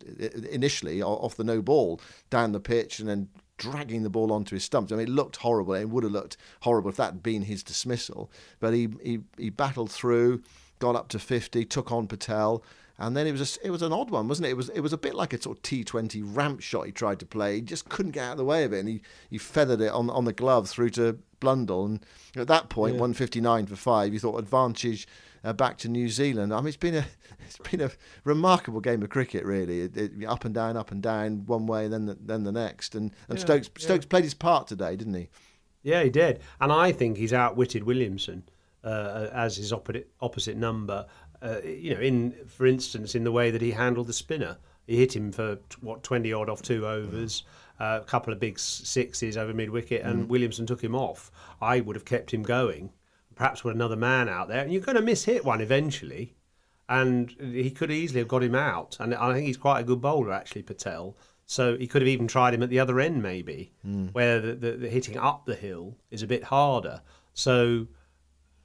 initially 0.51 1.01
off 1.01 1.35
the 1.35 1.43
no 1.43 1.61
ball 1.61 2.01
down 2.29 2.51
the 2.51 2.59
pitch, 2.59 2.99
and 2.99 3.07
then 3.07 3.29
dragging 3.59 4.01
the 4.01 4.09
ball 4.09 4.31
onto 4.31 4.55
his 4.55 4.63
stumps. 4.63 4.91
I 4.91 4.95
mean, 4.95 5.07
it 5.07 5.11
looked 5.11 5.37
horrible. 5.37 5.75
It 5.75 5.89
would 5.89 6.03
have 6.03 6.13
looked 6.13 6.37
horrible 6.61 6.89
if 6.89 6.95
that 6.95 7.13
had 7.13 7.23
been 7.23 7.43
his 7.43 7.61
dismissal. 7.61 8.31
But 8.59 8.73
he 8.73 8.89
he, 9.03 9.19
he 9.37 9.51
battled 9.51 9.91
through, 9.91 10.41
got 10.79 10.95
up 10.95 11.09
to 11.09 11.19
50, 11.19 11.65
took 11.65 11.91
on 11.91 12.07
Patel. 12.07 12.63
And 13.01 13.15
then 13.15 13.27
it 13.27 13.31
was 13.31 13.57
a, 13.57 13.67
it 13.67 13.69
was 13.69 13.81
an 13.81 13.93
odd 13.93 14.09
one, 14.09 14.27
wasn't 14.27 14.47
it? 14.47 14.51
It 14.51 14.57
was 14.57 14.69
it 14.69 14.81
was 14.81 14.91
a 14.91 14.97
bit 14.97 15.15
like 15.15 15.31
a 15.31 15.41
sort 15.41 15.57
of 15.57 15.63
T20 15.63 16.21
ramp 16.35 16.59
shot 16.59 16.85
he 16.85 16.91
tried 16.91 17.19
to 17.19 17.25
play. 17.25 17.55
He 17.55 17.61
just 17.61 17.87
couldn't 17.87 18.11
get 18.11 18.25
out 18.25 18.31
of 18.33 18.37
the 18.39 18.45
way 18.45 18.65
of 18.65 18.73
it, 18.73 18.79
and 18.79 18.89
he, 18.89 19.01
he 19.29 19.37
feathered 19.37 19.79
it 19.79 19.91
on 19.91 20.09
on 20.09 20.25
the 20.25 20.33
glove 20.33 20.67
through 20.69 20.89
to 20.91 21.17
Blundell. 21.39 21.85
And 21.85 22.05
at 22.35 22.47
that 22.47 22.67
point, 22.67 22.95
159 22.95 23.67
for 23.67 23.75
five, 23.77 24.13
you 24.13 24.19
thought 24.19 24.37
advantage 24.37 25.07
uh, 25.43 25.53
back 25.53 25.77
to 25.79 25.89
New 25.89 26.09
Zealand. 26.09 26.53
I 26.53 26.57
mean, 26.57 26.67
it's 26.67 26.77
been 26.77 26.95
a 26.95 27.05
it's 27.45 27.57
been 27.69 27.81
a 27.81 27.91
remarkable 28.23 28.79
game 28.81 29.03
of 29.03 29.09
cricket, 29.09 29.45
really. 29.45 29.81
It, 29.81 29.97
it, 29.97 30.25
up 30.25 30.45
and 30.45 30.53
down, 30.53 30.77
up 30.77 30.91
and 30.91 31.01
down, 31.01 31.45
one 31.45 31.67
way, 31.67 31.87
then 31.87 32.05
the, 32.05 32.17
then 32.19 32.43
the 32.43 32.51
next. 32.51 32.95
And 32.95 33.11
and 33.27 33.39
Stokes 33.39 33.69
Stokes 33.77 34.05
played 34.05 34.23
his 34.23 34.33
part 34.33 34.67
today, 34.67 34.95
didn't 34.95 35.15
he? 35.15 35.29
Yeah, 35.81 36.03
he 36.03 36.09
did, 36.09 36.41
and 36.59 36.71
I 36.71 36.91
think 36.91 37.17
he's 37.17 37.33
outwitted 37.33 37.83
Williamson 37.83 38.43
uh, 38.83 39.29
as 39.33 39.57
his 39.57 39.71
opposite 39.71 40.09
opposite 40.21 40.57
number. 40.57 41.05
Uh, 41.41 41.61
you 41.63 41.95
know, 41.95 42.01
in 42.01 42.35
for 42.47 42.65
instance, 42.65 43.15
in 43.15 43.23
the 43.23 43.31
way 43.31 43.49
that 43.51 43.61
he 43.61 43.71
handled 43.71 44.07
the 44.07 44.13
spinner, 44.13 44.57
he 44.87 44.97
hit 44.97 45.15
him 45.15 45.31
for 45.31 45.57
what 45.81 46.03
twenty 46.03 46.33
odd 46.33 46.49
off 46.49 46.61
two 46.61 46.85
overs, 46.85 47.43
uh, 47.79 47.99
a 48.01 48.05
couple 48.05 48.33
of 48.33 48.39
big 48.39 48.59
sixes 48.59 49.37
over 49.37 49.53
mid 49.53 49.69
wicket, 49.69 50.03
and 50.03 50.29
Williamson 50.29 50.65
took 50.65 50.83
him 50.83 50.95
off. 50.95 51.31
I 51.61 51.79
would 51.79 51.95
have 51.95 52.05
kept 52.05 52.33
him 52.33 52.43
going, 52.43 52.91
perhaps 53.39 53.63
with 53.63 53.73
another 53.73 53.95
man 53.95 54.29
out 54.29 54.49
there, 54.49 54.61
and 54.61 54.71
you're 54.71 54.81
going 54.81 54.97
to 54.97 55.01
miss 55.01 55.23
hit 55.23 55.43
one 55.45 55.61
eventually. 55.61 56.35
And 56.89 57.35
he 57.39 57.71
could 57.71 57.91
easily 57.91 58.19
have 58.19 58.27
got 58.27 58.43
him 58.43 58.55
out, 58.55 58.97
and 58.99 59.15
I 59.15 59.33
think 59.33 59.47
he's 59.47 59.57
quite 59.57 59.79
a 59.79 59.83
good 59.83 60.01
bowler 60.01 60.33
actually, 60.33 60.63
Patel. 60.63 61.15
So 61.45 61.77
he 61.77 61.87
could 61.87 62.01
have 62.01 62.09
even 62.09 62.27
tried 62.27 62.53
him 62.53 62.63
at 62.63 62.69
the 62.69 62.79
other 62.79 62.99
end, 62.99 63.23
maybe, 63.23 63.71
where 64.11 64.39
the, 64.39 64.53
the, 64.53 64.71
the 64.73 64.89
hitting 64.89 65.17
up 65.17 65.45
the 65.45 65.55
hill 65.55 65.97
is 66.11 66.21
a 66.21 66.27
bit 66.27 66.43
harder. 66.45 67.01
So 67.33 67.87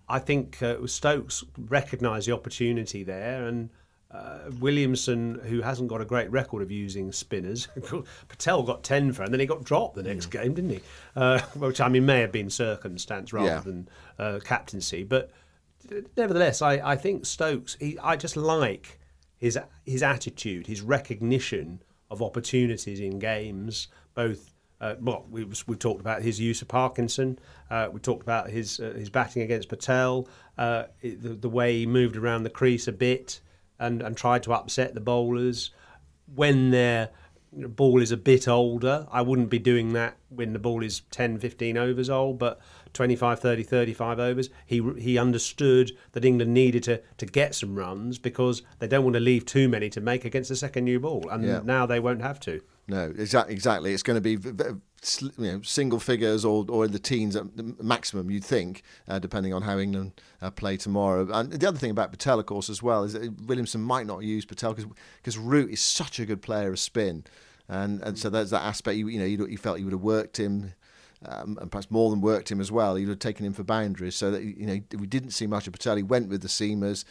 I 0.09 0.19
think 0.19 0.63
uh, 0.63 0.87
Stokes 0.87 1.45
recognised 1.57 2.27
the 2.27 2.33
opportunity 2.33 3.05
there, 3.05 3.47
and 3.47 3.71
uh, 4.15 4.51
Williamson, 4.61 5.41
who 5.45 5.61
hasn't 5.61 5.89
got 5.89 6.01
a 6.01 6.05
great 6.05 6.31
record 6.31 6.63
of 6.63 6.71
using 6.71 7.11
spinners, 7.13 7.67
Patel 8.29 8.63
got 8.63 8.83
ten 8.85 9.13
for, 9.13 9.23
and 9.25 9.33
then 9.33 9.41
he 9.41 9.47
got 9.47 9.65
dropped 9.65 9.97
the 9.97 10.03
next 10.03 10.27
game, 10.27 10.55
didn't 10.55 10.71
he? 10.71 10.81
Uh, 11.17 11.41
which 11.57 11.81
I 11.81 11.89
mean 11.89 12.07
may 12.07 12.21
have 12.21 12.33
been 12.33 12.49
circumstance 12.51 13.33
rather 13.33 13.47
Yeah. 13.49 13.61
than 13.61 13.89
uh, 14.19 14.39
captaincy, 14.45 15.03
but 15.03 15.31
nevertheless, 16.17 16.63
I, 16.63 16.75
I 16.93 16.97
think 16.97 17.27
Stokes. 17.27 17.77
He, 17.81 17.99
I 17.99 18.17
just 18.17 18.37
like 18.37 18.99
his 19.39 19.59
his 19.85 20.03
attitude, 20.03 20.67
his 20.67 20.81
recognition 20.81 21.83
of 22.11 22.23
opportunities 22.23 23.01
in 23.01 23.19
games. 23.19 23.89
Both, 24.15 24.55
uh, 24.81 24.95
well, 25.01 25.27
we 25.31 25.45
we 25.67 25.77
talked 25.77 26.01
about 26.01 26.23
his 26.23 26.39
use 26.41 26.63
of 26.63 26.69
Parkinson. 26.69 27.39
Uh, 27.71 27.89
we 27.93 28.01
talked 28.01 28.23
about 28.23 28.49
his 28.51 28.79
uh, 28.81 28.95
his 28.97 29.11
batting 29.11 29.43
against 29.43 29.69
Patel. 29.69 30.29
Uh, 30.57 30.85
the, 31.03 31.35
the 31.35 31.49
way 31.49 31.79
he 31.81 31.87
moved 31.87 32.17
around 32.17 32.45
the 32.45 32.51
crease 32.51 32.87
a 32.87 32.93
bit 32.93 33.41
and 33.79 34.03
and 34.03 34.17
tried 34.17 34.43
to 34.45 34.53
upset 34.53 34.95
the 34.95 35.01
bowlers 35.01 35.71
when 36.35 36.71
their 36.71 37.11
ball 37.53 38.01
is 38.03 38.11
a 38.11 38.17
bit 38.17 38.49
older. 38.49 39.07
I 39.13 39.23
wouldn't 39.23 39.51
be 39.51 39.59
doing 39.61 39.93
that 39.93 40.17
when 40.29 40.53
the 40.53 40.59
ball 40.59 40.83
is 40.83 41.03
10, 41.13 41.39
15 41.39 41.77
overs 41.77 42.11
old, 42.11 42.39
but 42.39 42.59
25, 42.95 43.39
30, 43.39 43.63
35 43.63 44.19
overs. 44.19 44.51
He 44.67 44.83
he 44.99 45.19
understood 45.19 45.93
that 46.13 46.25
England 46.25 46.53
needed 46.55 46.83
to, 46.85 47.01
to 47.19 47.27
get 47.27 47.55
some 47.55 47.77
runs 47.77 48.19
because 48.19 48.63
they 48.79 48.89
don't 48.89 49.05
want 49.05 49.15
to 49.15 49.21
leave 49.21 49.47
too 49.47 49.69
many 49.69 49.89
to 49.91 50.01
make 50.01 50.25
against 50.25 50.49
the 50.49 50.57
second 50.57 50.85
new 50.85 50.99
ball, 51.01 51.29
and 51.31 51.45
Yeah. 51.45 51.61
now 51.65 51.87
they 51.87 52.01
won't 52.01 52.23
have 52.23 52.41
to. 52.41 52.61
No, 52.87 53.13
exactly. 53.17 53.55
Exactly. 53.55 53.95
It's 53.95 54.03
going 54.03 54.21
to 54.21 54.21
be 54.21 54.33
you 55.39 55.53
know 55.53 55.61
single 55.63 55.99
figures 55.99 56.45
or 56.45 56.65
or 56.69 56.85
in 56.85 56.93
the 56.93 56.99
teens 56.99 57.37
at 57.37 57.57
the 57.57 57.75
maximum. 57.83 58.31
You'd 58.31 58.45
think, 58.45 58.83
uh, 59.09 59.19
depending 59.19 59.53
on 59.53 59.63
how 59.63 59.79
England 59.79 60.21
uh, 60.43 60.51
play 60.51 60.77
tomorrow. 60.77 61.29
And 61.33 61.53
the 61.53 61.69
other 61.69 61.79
thing 61.79 61.91
about 61.91 62.11
Patel, 62.11 62.39
of 62.39 62.47
course, 62.47 62.69
as 62.69 62.83
well, 62.83 63.05
is 63.05 63.15
that 63.15 63.41
Williamson 63.47 63.81
might 63.81 64.07
not 64.07 64.23
use 64.23 64.45
Patel 64.45 64.75
because 64.75 65.39
Root 65.39 65.71
is 65.71 65.83
such 65.83 66.19
a 66.19 66.27
good 66.27 66.43
player 66.43 66.73
of 66.73 66.79
spin, 66.79 67.25
and 67.69 68.03
and 68.03 68.19
so 68.19 68.31
there's 68.31 68.51
that 68.51 68.63
aspect. 68.63 68.97
You, 68.97 69.09
you 69.09 69.19
know, 69.19 69.25
you, 69.25 69.47
you 69.47 69.59
felt 69.59 69.79
you 69.79 69.85
would 69.87 69.93
have 69.95 70.03
worked 70.03 70.39
him. 70.39 70.75
Um, 71.27 71.57
and 71.59 71.71
perhaps 71.71 71.91
more 71.91 72.11
than 72.11 72.21
worked 72.21 72.53
him 72.53 72.61
as 72.61 72.71
well. 72.71 72.99
You'd 72.99 73.09
have 73.09 73.19
taken 73.19 73.47
him 73.47 73.55
for 73.55 73.65
boundaries, 73.65 74.15
so 74.15 74.31
that 74.31 74.43
you 74.43 74.67
know 74.67 74.79
we 74.99 75.07
didn't 75.07 75.31
see 75.31 75.47
much 75.47 75.67
of 75.67 75.73
Patel. 75.73 75.97
He 75.97 76.03
went 76.03 76.29
with 76.29 76.43
the 76.43 76.49
seamers, 76.49 77.07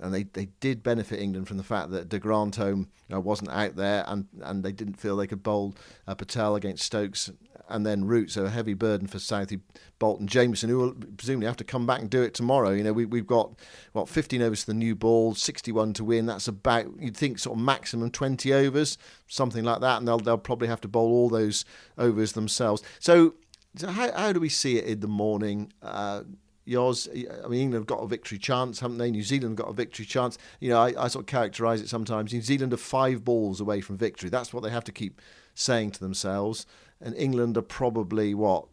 and 0.00 0.12
they, 0.12 0.24
they 0.24 0.46
did 0.60 0.82
benefit 0.82 1.20
England 1.20 1.48
from 1.48 1.56
the 1.56 1.62
fact 1.62 1.90
that 1.90 2.08
De 2.08 2.18
Grandhomme 2.18 2.88
uh, 3.12 3.20
wasn't 3.20 3.50
out 3.50 3.76
there, 3.76 4.04
and, 4.06 4.26
and 4.42 4.62
they 4.62 4.72
didn't 4.72 4.98
feel 4.98 5.16
they 5.16 5.26
could 5.26 5.42
bowl 5.42 5.74
uh, 6.06 6.14
Patel 6.14 6.56
against 6.56 6.84
Stokes 6.84 7.30
and 7.68 7.84
then 7.84 8.04
Root. 8.04 8.30
So 8.30 8.44
a 8.44 8.50
heavy 8.50 8.74
burden 8.74 9.06
for 9.06 9.18
Southee, 9.18 9.60
Bolton, 9.98 10.26
Jamieson, 10.26 10.68
who 10.68 10.78
will 10.78 10.94
presumably 11.16 11.46
have 11.46 11.56
to 11.56 11.64
come 11.64 11.86
back 11.86 12.00
and 12.00 12.10
do 12.10 12.22
it 12.22 12.34
tomorrow. 12.34 12.70
You 12.70 12.84
know, 12.84 12.92
we, 12.92 13.04
we've 13.04 13.26
got 13.26 13.54
what 13.92 14.08
15 14.08 14.42
overs 14.42 14.60
to 14.60 14.66
the 14.66 14.74
new 14.74 14.94
ball, 14.94 15.34
61 15.34 15.94
to 15.94 16.04
win. 16.04 16.26
That's 16.26 16.48
about 16.48 16.86
you'd 17.00 17.16
think 17.16 17.38
sort 17.38 17.58
of 17.58 17.64
maximum 17.64 18.10
20 18.10 18.52
overs, 18.52 18.98
something 19.26 19.64
like 19.64 19.80
that, 19.80 19.98
and 19.98 20.08
they'll 20.08 20.18
they'll 20.18 20.38
probably 20.38 20.68
have 20.68 20.80
to 20.82 20.88
bowl 20.88 21.12
all 21.12 21.28
those 21.28 21.64
overs 21.98 22.32
themselves. 22.32 22.82
So. 22.98 23.34
So 23.78 23.88
how, 23.88 24.10
how 24.12 24.32
do 24.32 24.40
we 24.40 24.48
see 24.48 24.78
it 24.78 24.86
in 24.86 25.00
the 25.00 25.06
morning? 25.06 25.70
Uh, 25.82 26.22
Yoz, 26.66 27.08
I 27.08 27.48
mean, 27.48 27.60
England 27.60 27.74
have 27.74 27.86
got 27.86 28.02
a 28.02 28.08
victory 28.08 28.38
chance, 28.38 28.80
haven't 28.80 28.98
they? 28.98 29.10
New 29.10 29.22
Zealand 29.22 29.58
have 29.58 29.66
got 29.66 29.70
a 29.70 29.74
victory 29.74 30.04
chance. 30.04 30.36
You 30.60 30.70
know, 30.70 30.80
I, 30.80 31.04
I 31.04 31.08
sort 31.08 31.24
of 31.24 31.26
characterise 31.26 31.80
it 31.80 31.88
sometimes. 31.88 32.32
New 32.32 32.42
Zealand 32.42 32.72
are 32.72 32.78
five 32.78 33.24
balls 33.24 33.60
away 33.60 33.80
from 33.80 33.96
victory. 33.96 34.30
That's 34.30 34.52
what 34.52 34.62
they 34.62 34.70
have 34.70 34.84
to 34.84 34.92
keep 34.92 35.20
saying 35.54 35.92
to 35.92 36.00
themselves. 36.00 36.66
And 37.00 37.14
England 37.16 37.56
are 37.56 37.62
probably, 37.62 38.34
what, 38.34 38.66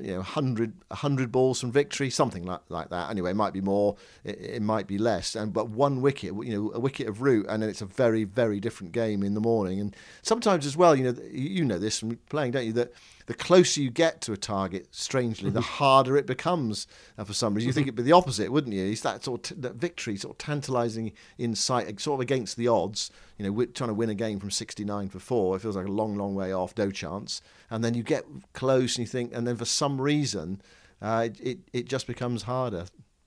you 0.00 0.12
know, 0.12 0.18
100, 0.18 0.72
100 0.88 1.30
balls 1.30 1.60
from 1.60 1.70
victory, 1.70 2.10
something 2.10 2.44
like, 2.44 2.60
like 2.68 2.90
that. 2.90 3.10
Anyway, 3.10 3.30
it 3.30 3.34
might 3.34 3.52
be 3.52 3.60
more, 3.60 3.96
it, 4.24 4.40
it 4.40 4.62
might 4.62 4.86
be 4.86 4.98
less. 4.98 5.34
And 5.34 5.52
But 5.52 5.68
one 5.68 6.00
wicket, 6.00 6.32
you 6.44 6.56
know, 6.56 6.72
a 6.74 6.80
wicket 6.80 7.08
of 7.08 7.22
Root, 7.22 7.46
and 7.48 7.62
then 7.62 7.70
it's 7.70 7.82
a 7.82 7.86
very, 7.86 8.24
very 8.24 8.60
different 8.60 8.92
game 8.92 9.22
in 9.22 9.34
the 9.34 9.40
morning. 9.40 9.80
And 9.80 9.94
sometimes 10.22 10.66
as 10.66 10.76
well, 10.76 10.96
you 10.96 11.04
know, 11.04 11.16
you 11.30 11.64
know 11.64 11.78
this 11.78 12.00
from 12.00 12.16
playing, 12.28 12.52
don't 12.52 12.66
you, 12.66 12.72
that 12.72 12.92
the 13.26 13.34
closer 13.34 13.80
you 13.80 13.90
get 13.90 14.20
to 14.22 14.32
a 14.32 14.36
target, 14.36 14.88
strangely, 14.90 15.48
the 15.50 15.60
harder 15.60 16.16
it 16.16 16.26
becomes 16.26 16.86
uh, 17.16 17.24
for 17.24 17.32
some 17.32 17.54
reason. 17.54 17.66
You 17.66 17.72
think 17.72 17.86
it'd 17.86 17.96
be 17.96 18.02
the 18.02 18.12
opposite, 18.12 18.52
wouldn't 18.52 18.74
you? 18.74 18.84
It's 18.84 19.00
that 19.00 19.24
sort 19.24 19.50
of 19.50 19.56
t- 19.56 19.62
that 19.62 19.76
victory, 19.76 20.16
sort 20.16 20.34
of 20.34 20.38
tantalising 20.38 21.12
insight, 21.38 22.00
sort 22.00 22.18
of 22.18 22.20
against 22.20 22.56
the 22.56 22.68
odds. 22.68 23.10
You 23.38 23.46
know, 23.46 23.52
we're 23.52 23.66
trying 23.66 23.88
to 23.88 23.94
win 23.94 24.10
a 24.10 24.14
game 24.14 24.38
from 24.40 24.50
69 24.50 25.08
for 25.08 25.18
four, 25.18 25.56
it 25.56 25.60
feels 25.60 25.76
like 25.76 25.86
a 25.86 25.90
long, 25.90 26.16
long 26.16 26.34
way 26.34 26.52
off, 26.52 26.76
no 26.76 26.90
chance. 26.90 27.40
And 27.70 27.82
then 27.82 27.94
you 27.94 28.02
get 28.02 28.24
close 28.52 28.96
and 28.96 29.06
you 29.06 29.10
think, 29.10 29.32
and 29.34 29.46
then 29.46 29.56
for 29.56 29.64
some 29.64 30.00
reason, 30.00 30.60
uh, 31.00 31.28
it, 31.30 31.40
it, 31.40 31.58
it 31.72 31.88
just 31.88 32.06
becomes 32.06 32.42
harder. 32.42 32.86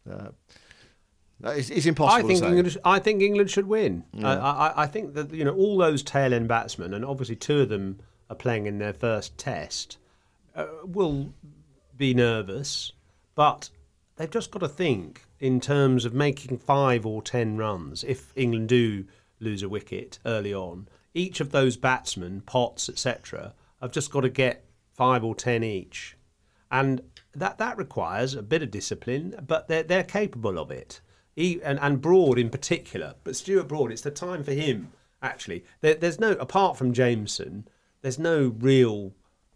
Uh, 0.09 0.29
it's, 1.43 1.69
it's, 1.69 1.85
impossible. 1.85 2.25
I 2.25 2.33
think 2.33 2.43
England. 2.43 2.77
I 2.83 2.99
think 2.99 3.21
England 3.21 3.51
should 3.51 3.67
win. 3.67 4.03
Yeah. 4.13 4.41
I, 4.41 4.67
I, 4.67 4.83
I, 4.83 4.87
think 4.87 5.13
that 5.13 5.31
you 5.31 5.43
know 5.43 5.53
all 5.53 5.77
those 5.77 6.01
tail 6.01 6.33
end 6.33 6.47
batsmen, 6.47 6.93
and 6.93 7.05
obviously 7.05 7.35
two 7.35 7.59
of 7.59 7.69
them 7.69 7.99
are 8.29 8.35
playing 8.35 8.65
in 8.65 8.77
their 8.77 8.93
first 8.93 9.37
test, 9.37 9.97
uh, 10.55 10.67
will 10.83 11.33
be 11.95 12.13
nervous, 12.13 12.91
but 13.35 13.69
they've 14.15 14.29
just 14.29 14.51
got 14.51 14.59
to 14.59 14.67
think 14.67 15.25
in 15.39 15.59
terms 15.59 16.05
of 16.05 16.13
making 16.13 16.57
five 16.57 17.05
or 17.05 17.21
ten 17.21 17.57
runs. 17.57 18.03
If 18.03 18.31
England 18.35 18.69
do 18.69 19.05
lose 19.39 19.63
a 19.63 19.69
wicket 19.69 20.19
early 20.25 20.53
on, 20.53 20.87
each 21.13 21.39
of 21.39 21.51
those 21.51 21.77
batsmen, 21.77 22.41
Potts, 22.41 22.89
etc., 22.89 23.53
have 23.81 23.91
just 23.91 24.11
got 24.11 24.21
to 24.21 24.29
get 24.29 24.65
five 24.93 25.23
or 25.23 25.35
ten 25.35 25.63
each, 25.63 26.17
and 26.71 27.01
that 27.35 27.57
that 27.59 27.77
requires 27.77 28.33
a 28.33 28.41
bit 28.41 28.63
of 28.63 28.71
discipline, 28.71 29.35
but 29.45 29.67
they're 29.67 29.83
they're 29.83 30.03
capable 30.03 30.57
of 30.57 30.71
it 30.71 31.01
he, 31.37 31.61
and, 31.61 31.79
and 31.79 32.01
Broad 32.01 32.39
in 32.39 32.49
particular, 32.49 33.13
but 33.23 33.35
Stuart 33.35 33.67
Broad, 33.67 33.91
it's 33.91 34.01
the 34.01 34.09
time 34.09 34.43
for 34.43 34.53
him, 34.53 34.91
actually. 35.21 35.63
There, 35.81 35.93
there's 35.93 36.19
no, 36.19 36.31
apart 36.31 36.77
from 36.77 36.93
Jamieson, 36.93 37.67
there's 38.01 38.19
no 38.19 38.55
real 38.59 39.13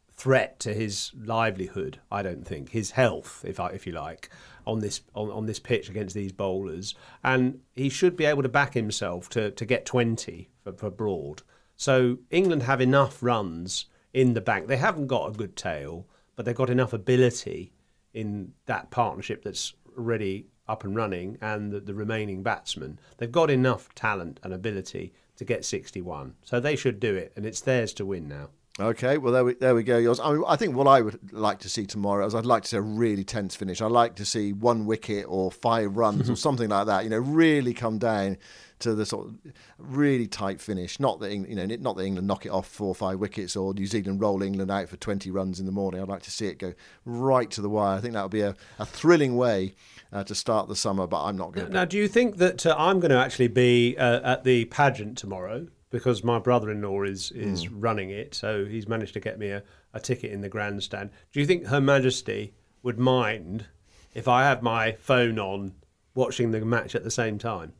threat 0.10 0.60
to 0.60 0.73
his 0.73 1.12
livelihood, 1.17 1.99
I 2.12 2.21
don't 2.21 2.45
think, 2.45 2.69
his 2.69 2.91
health, 2.91 3.43
if 3.47 3.60
I, 3.60 3.69
if 3.69 3.88
you 3.88 3.93
like, 3.93 4.30
on 4.67 4.80
this 4.80 5.01
on, 5.15 5.32
on 5.32 5.45
this 5.45 5.60
pitch 5.60 5.89
against 5.89 6.13
these 6.13 6.32
bowlers. 6.32 6.93
And 7.23 7.62
he 7.75 7.89
should 7.89 8.15
be 8.15 8.25
able 8.25 8.43
to 8.43 8.49
back 8.49 8.73
himself 8.73 9.30
to, 9.30 9.51
to 9.51 9.65
get 9.65 9.86
20 9.86 10.49
for, 10.63 10.73
for 10.73 10.89
Broad. 10.89 11.41
So 11.75 12.19
England 12.30 12.63
have 12.63 12.82
enough 12.82 13.23
runs 13.23 13.86
in 14.13 14.34
the 14.34 14.41
bank. 14.41 14.67
They 14.67 14.77
haven't 14.77 15.08
got 15.08 15.30
a 15.30 15.38
good 15.38 15.56
tail, 15.56 16.08
but 16.36 16.45
they've 16.45 16.56
got 16.56 16.69
enough 16.69 16.93
ability 16.93 17.73
in 18.13 18.54
that 18.65 18.91
partnership 18.91 19.43
that's 19.43 19.73
already 19.97 20.45
up 20.67 20.84
and 20.84 20.95
running 20.95 21.38
and 21.41 21.71
the, 21.71 21.80
the 21.80 21.93
remaining 21.93 22.43
batsmen, 22.43 22.99
they've 23.17 23.32
got 23.32 23.49
enough 23.49 23.93
talent 23.93 24.39
and 24.43 24.54
ability 24.54 25.13
to 25.41 25.45
get 25.45 25.65
61. 25.65 26.36
So 26.43 26.60
they 26.60 26.75
should 26.75 26.99
do 26.99 27.15
it, 27.15 27.34
and 27.36 27.47
it's 27.47 27.62
theirs 27.62 27.93
to 27.93 28.06
win 28.06 28.27
now. 28.27 28.49
Okay, 28.80 29.17
well 29.17 29.34
there 29.34 29.43
we 29.43 29.56
there 29.56 29.73
we 29.73 29.82
go. 29.82 29.99
Yoz. 29.99 30.19
I, 30.23 30.34
mean, 30.34 30.43
I 30.47 30.56
think 30.56 30.75
what 30.75 30.88
I 30.88 31.01
would 31.01 31.34
like 31.34 31.60
to 31.60 31.69
see 31.69 31.88
tomorrow 31.88 32.25
is 32.27 32.36
I'd 32.36 32.45
like 32.45 32.62
to 32.63 32.69
see 32.69 32.77
a 32.77 32.82
really 32.82 33.23
tense 33.23 33.56
finish. 33.56 33.82
I'd 33.82 33.91
like 33.91 34.15
to 34.17 34.25
see 34.25 34.54
one 34.54 34.86
wicket 34.86 35.25
or 35.27 35.51
five 35.51 35.97
runs 35.97 36.30
or 36.30 36.36
something 36.47 36.69
like 36.69 36.86
that. 36.86 37.04
You 37.04 37.10
know, 37.10 37.17
really 37.17 37.73
come 37.73 37.97
down 37.97 38.38
to 38.82 38.96
the 38.96 39.06
sort 39.06 39.28
of 39.28 39.36
really 39.78 40.28
tight 40.28 40.62
finish. 40.62 41.00
Not 41.00 41.20
that 41.20 41.34
you 41.34 41.56
know, 41.56 41.65
not 41.65 41.98
that 41.98 42.04
England 42.04 42.28
knock 42.28 42.46
it 42.46 42.50
off 42.50 42.67
four 42.67 42.88
or 42.88 42.96
five 42.96 43.20
wickets 43.20 43.56
or 43.56 43.74
New 43.74 43.86
Zealand 43.86 44.22
roll 44.22 44.41
England 44.44 44.72
out 44.72 44.89
for 44.89 44.98
twenty 44.98 45.32
runs 45.32 45.60
in 45.60 45.65
the 45.65 45.72
morning. 45.72 46.02
I'd 46.02 46.10
like 46.10 46.24
to 46.24 46.32
see 46.32 46.48
it 46.48 46.60
go 46.60 46.74
right 47.06 47.50
to 47.52 47.62
the 47.62 47.70
wire. 47.70 47.98
I 47.98 48.02
think 48.02 48.13
that 48.13 48.24
would 48.24 48.32
be 48.32 48.41
a, 48.41 48.56
a 48.80 48.86
thrilling 48.86 49.36
way 49.36 49.74
uh, 50.12 50.24
to 50.26 50.36
start 50.36 50.67
the 50.67 50.76
summer. 50.76 51.08
But 51.08 51.24
I'm 51.24 51.38
not 51.38 51.54
going. 51.54 51.67
to. 51.67 51.74
Now, 51.74 51.86
do 51.86 51.98
you 51.98 52.08
think 52.08 52.38
that 52.38 52.65
uh, 52.65 52.76
I'm 52.78 53.00
going 53.00 53.12
to 53.12 53.17
actually 53.17 53.48
be 53.48 53.96
uh, 53.98 54.22
at 54.24 54.44
the 54.44 54.65
pageant 54.65 55.17
tomorrow? 55.17 55.67
because 55.91 56.24
my 56.24 56.39
brother-in-law 56.39 57.04
is 57.04 57.32
is 57.32 57.67
mm. 57.67 57.72
running 57.74 58.10
it, 58.10 58.34
so 58.34 58.65
he's 58.65 58.88
managed 58.88 59.13
to 59.13 59.20
get 59.20 59.38
me 59.38 59.50
a, 59.50 59.62
a 59.94 60.00
ticket 60.00 60.32
in 60.32 60.41
the 60.41 60.50
grandstand. 60.50 61.12
Do 61.32 61.39
you 61.39 61.46
think 61.46 61.67
Her 61.67 61.82
Majesty 61.82 62.54
would 62.82 62.98
mind 62.98 63.65
if 64.13 64.28
I 64.28 64.44
have 64.44 64.63
my 64.63 64.94
phone 64.94 65.38
on 65.38 65.74
watching 66.15 66.52
the 66.52 66.62
match 66.65 66.96
at 66.96 67.04
the 67.04 67.12
same 67.12 67.38
time? 67.38 67.74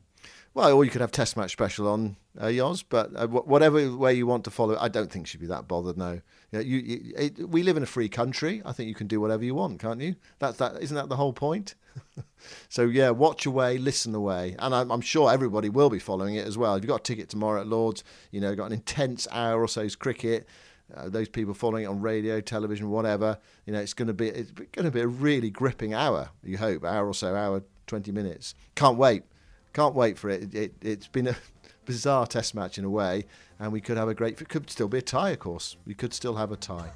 Well, 0.54 0.74
or 0.74 0.84
you 0.84 0.92
could 0.92 1.02
have 1.02 1.12
Test 1.12 1.38
match 1.38 1.54
special 1.54 1.88
on 1.88 2.18
uh, 2.38 2.46
Yoz, 2.46 2.84
but 2.88 3.12
uh, 3.16 3.28
whatever 3.28 3.96
way 3.96 4.14
you 4.14 4.28
want 4.28 4.44
to 4.44 4.52
follow, 4.52 4.78
I 4.78 4.90
don't 4.90 5.10
think 5.10 5.28
she'd 5.28 5.40
be 5.40 5.48
that 5.48 5.68
bothered. 5.68 5.98
No, 5.98 6.14
you, 6.14 6.22
know, 6.52 6.60
you, 6.60 6.78
you 6.78 7.14
it, 7.16 7.50
we 7.50 7.64
live 7.64 7.78
in 7.78 7.84
a 7.84 7.88
free 7.88 8.10
country. 8.10 8.62
I 8.66 8.74
think 8.74 8.90
you 8.90 8.96
can 8.96 9.08
do 9.08 9.22
whatever 9.22 9.46
you 9.46 9.56
want, 9.56 9.80
can't 9.80 10.02
you? 10.02 10.16
That's 10.40 10.58
that. 10.58 10.82
Isn't 10.82 10.96
that 10.96 11.08
the 11.08 11.16
whole 11.16 11.32
point? 11.32 11.76
so 12.70 12.84
yeah, 12.84 13.12
watch 13.12 13.46
away, 13.46 13.78
listen 13.78 14.14
away, 14.14 14.58
and 14.60 14.76
I'm, 14.76 14.92
I'm, 14.92 15.02
sure 15.02 15.32
everybody 15.32 15.70
will 15.70 15.90
be 15.90 16.00
following 16.00 16.36
it 16.36 16.46
as 16.46 16.58
well. 16.58 16.76
If 16.76 16.84
you've 16.84 16.90
got 16.90 17.00
a 17.00 17.04
ticket 17.04 17.30
tomorrow 17.30 17.62
at 17.62 17.68
Lords, 17.68 18.04
you 18.32 18.42
know, 18.42 18.54
got 18.54 18.66
an 18.66 18.74
intense 18.74 19.28
hour 19.32 19.62
or 19.62 19.68
so's 19.70 19.96
cricket. 19.96 20.48
Uh, 20.94 21.08
those 21.08 21.30
people 21.30 21.54
following 21.54 21.86
it 21.86 21.88
on 21.88 22.02
radio, 22.02 22.42
television, 22.42 22.90
whatever, 22.90 23.38
you 23.66 23.72
know, 23.72 23.80
it's 23.80 23.94
going 23.94 24.10
to 24.10 24.14
be 24.14 24.28
it's 24.28 24.52
going 24.52 24.84
to 24.84 24.92
be 24.92 25.00
a 25.00 25.08
really 25.08 25.50
gripping 25.50 25.94
hour. 25.94 26.30
You 26.44 26.58
hope 26.58 26.84
hour 26.84 27.08
or 27.08 27.14
so, 27.14 27.36
hour 27.36 27.64
twenty 27.88 28.12
minutes. 28.12 28.54
Can't 28.76 28.98
wait, 28.98 29.24
can't 29.73 29.95
wait 29.95 30.17
for 30.17 30.29
it. 30.29 30.53
it, 30.53 30.73
it 30.81 30.99
has 30.99 31.07
been 31.07 31.27
a 31.27 31.36
bizarre 31.86 32.27
Test 32.27 32.55
match 32.55 32.77
in 32.77 32.86
a 32.86 32.89
way, 32.89 33.25
and 33.60 33.71
we 33.71 33.81
could 33.81 33.97
have 33.97 34.10
a 34.10 34.13
great. 34.13 34.39
It 34.41 34.49
could 34.49 34.69
still 34.69 34.88
be 34.88 34.99
a 34.99 35.01
tie, 35.01 35.31
of 35.31 35.39
course. 35.39 35.77
We 35.86 35.93
could 35.93 36.13
still 36.13 36.36
have 36.36 36.51
a 36.51 36.57
tie. 36.57 36.91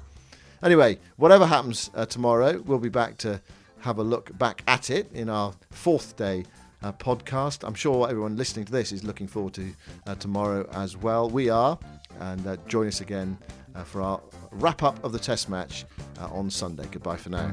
Anyway, 0.62 0.98
whatever 1.16 1.46
happens 1.46 1.90
uh, 1.94 2.06
tomorrow, 2.06 2.62
we'll 2.64 2.78
be 2.78 2.88
back 2.88 3.18
to 3.18 3.40
have 3.80 3.98
a 3.98 4.02
look 4.02 4.36
back 4.38 4.62
at 4.66 4.90
it 4.90 5.10
in 5.12 5.28
our 5.28 5.52
fourth 5.70 6.16
day 6.16 6.44
uh, 6.82 6.92
podcast. 6.92 7.66
I'm 7.66 7.74
sure 7.74 8.08
everyone 8.08 8.36
listening 8.36 8.64
to 8.66 8.72
this 8.72 8.92
is 8.92 9.04
looking 9.04 9.26
forward 9.26 9.54
to 9.54 9.72
uh, 10.06 10.14
tomorrow 10.14 10.68
as 10.72 10.96
well. 10.96 11.28
We 11.28 11.50
are, 11.50 11.78
and 12.20 12.46
uh, 12.46 12.56
join 12.66 12.86
us 12.86 13.00
again 13.00 13.36
uh, 13.74 13.84
for 13.84 14.02
our 14.02 14.20
wrap 14.52 14.82
up 14.82 15.02
of 15.04 15.12
the 15.12 15.18
Test 15.18 15.48
match 15.48 15.84
uh, 16.20 16.28
on 16.28 16.50
Sunday. 16.50 16.86
Goodbye 16.90 17.16
for 17.16 17.30
now. 17.30 17.52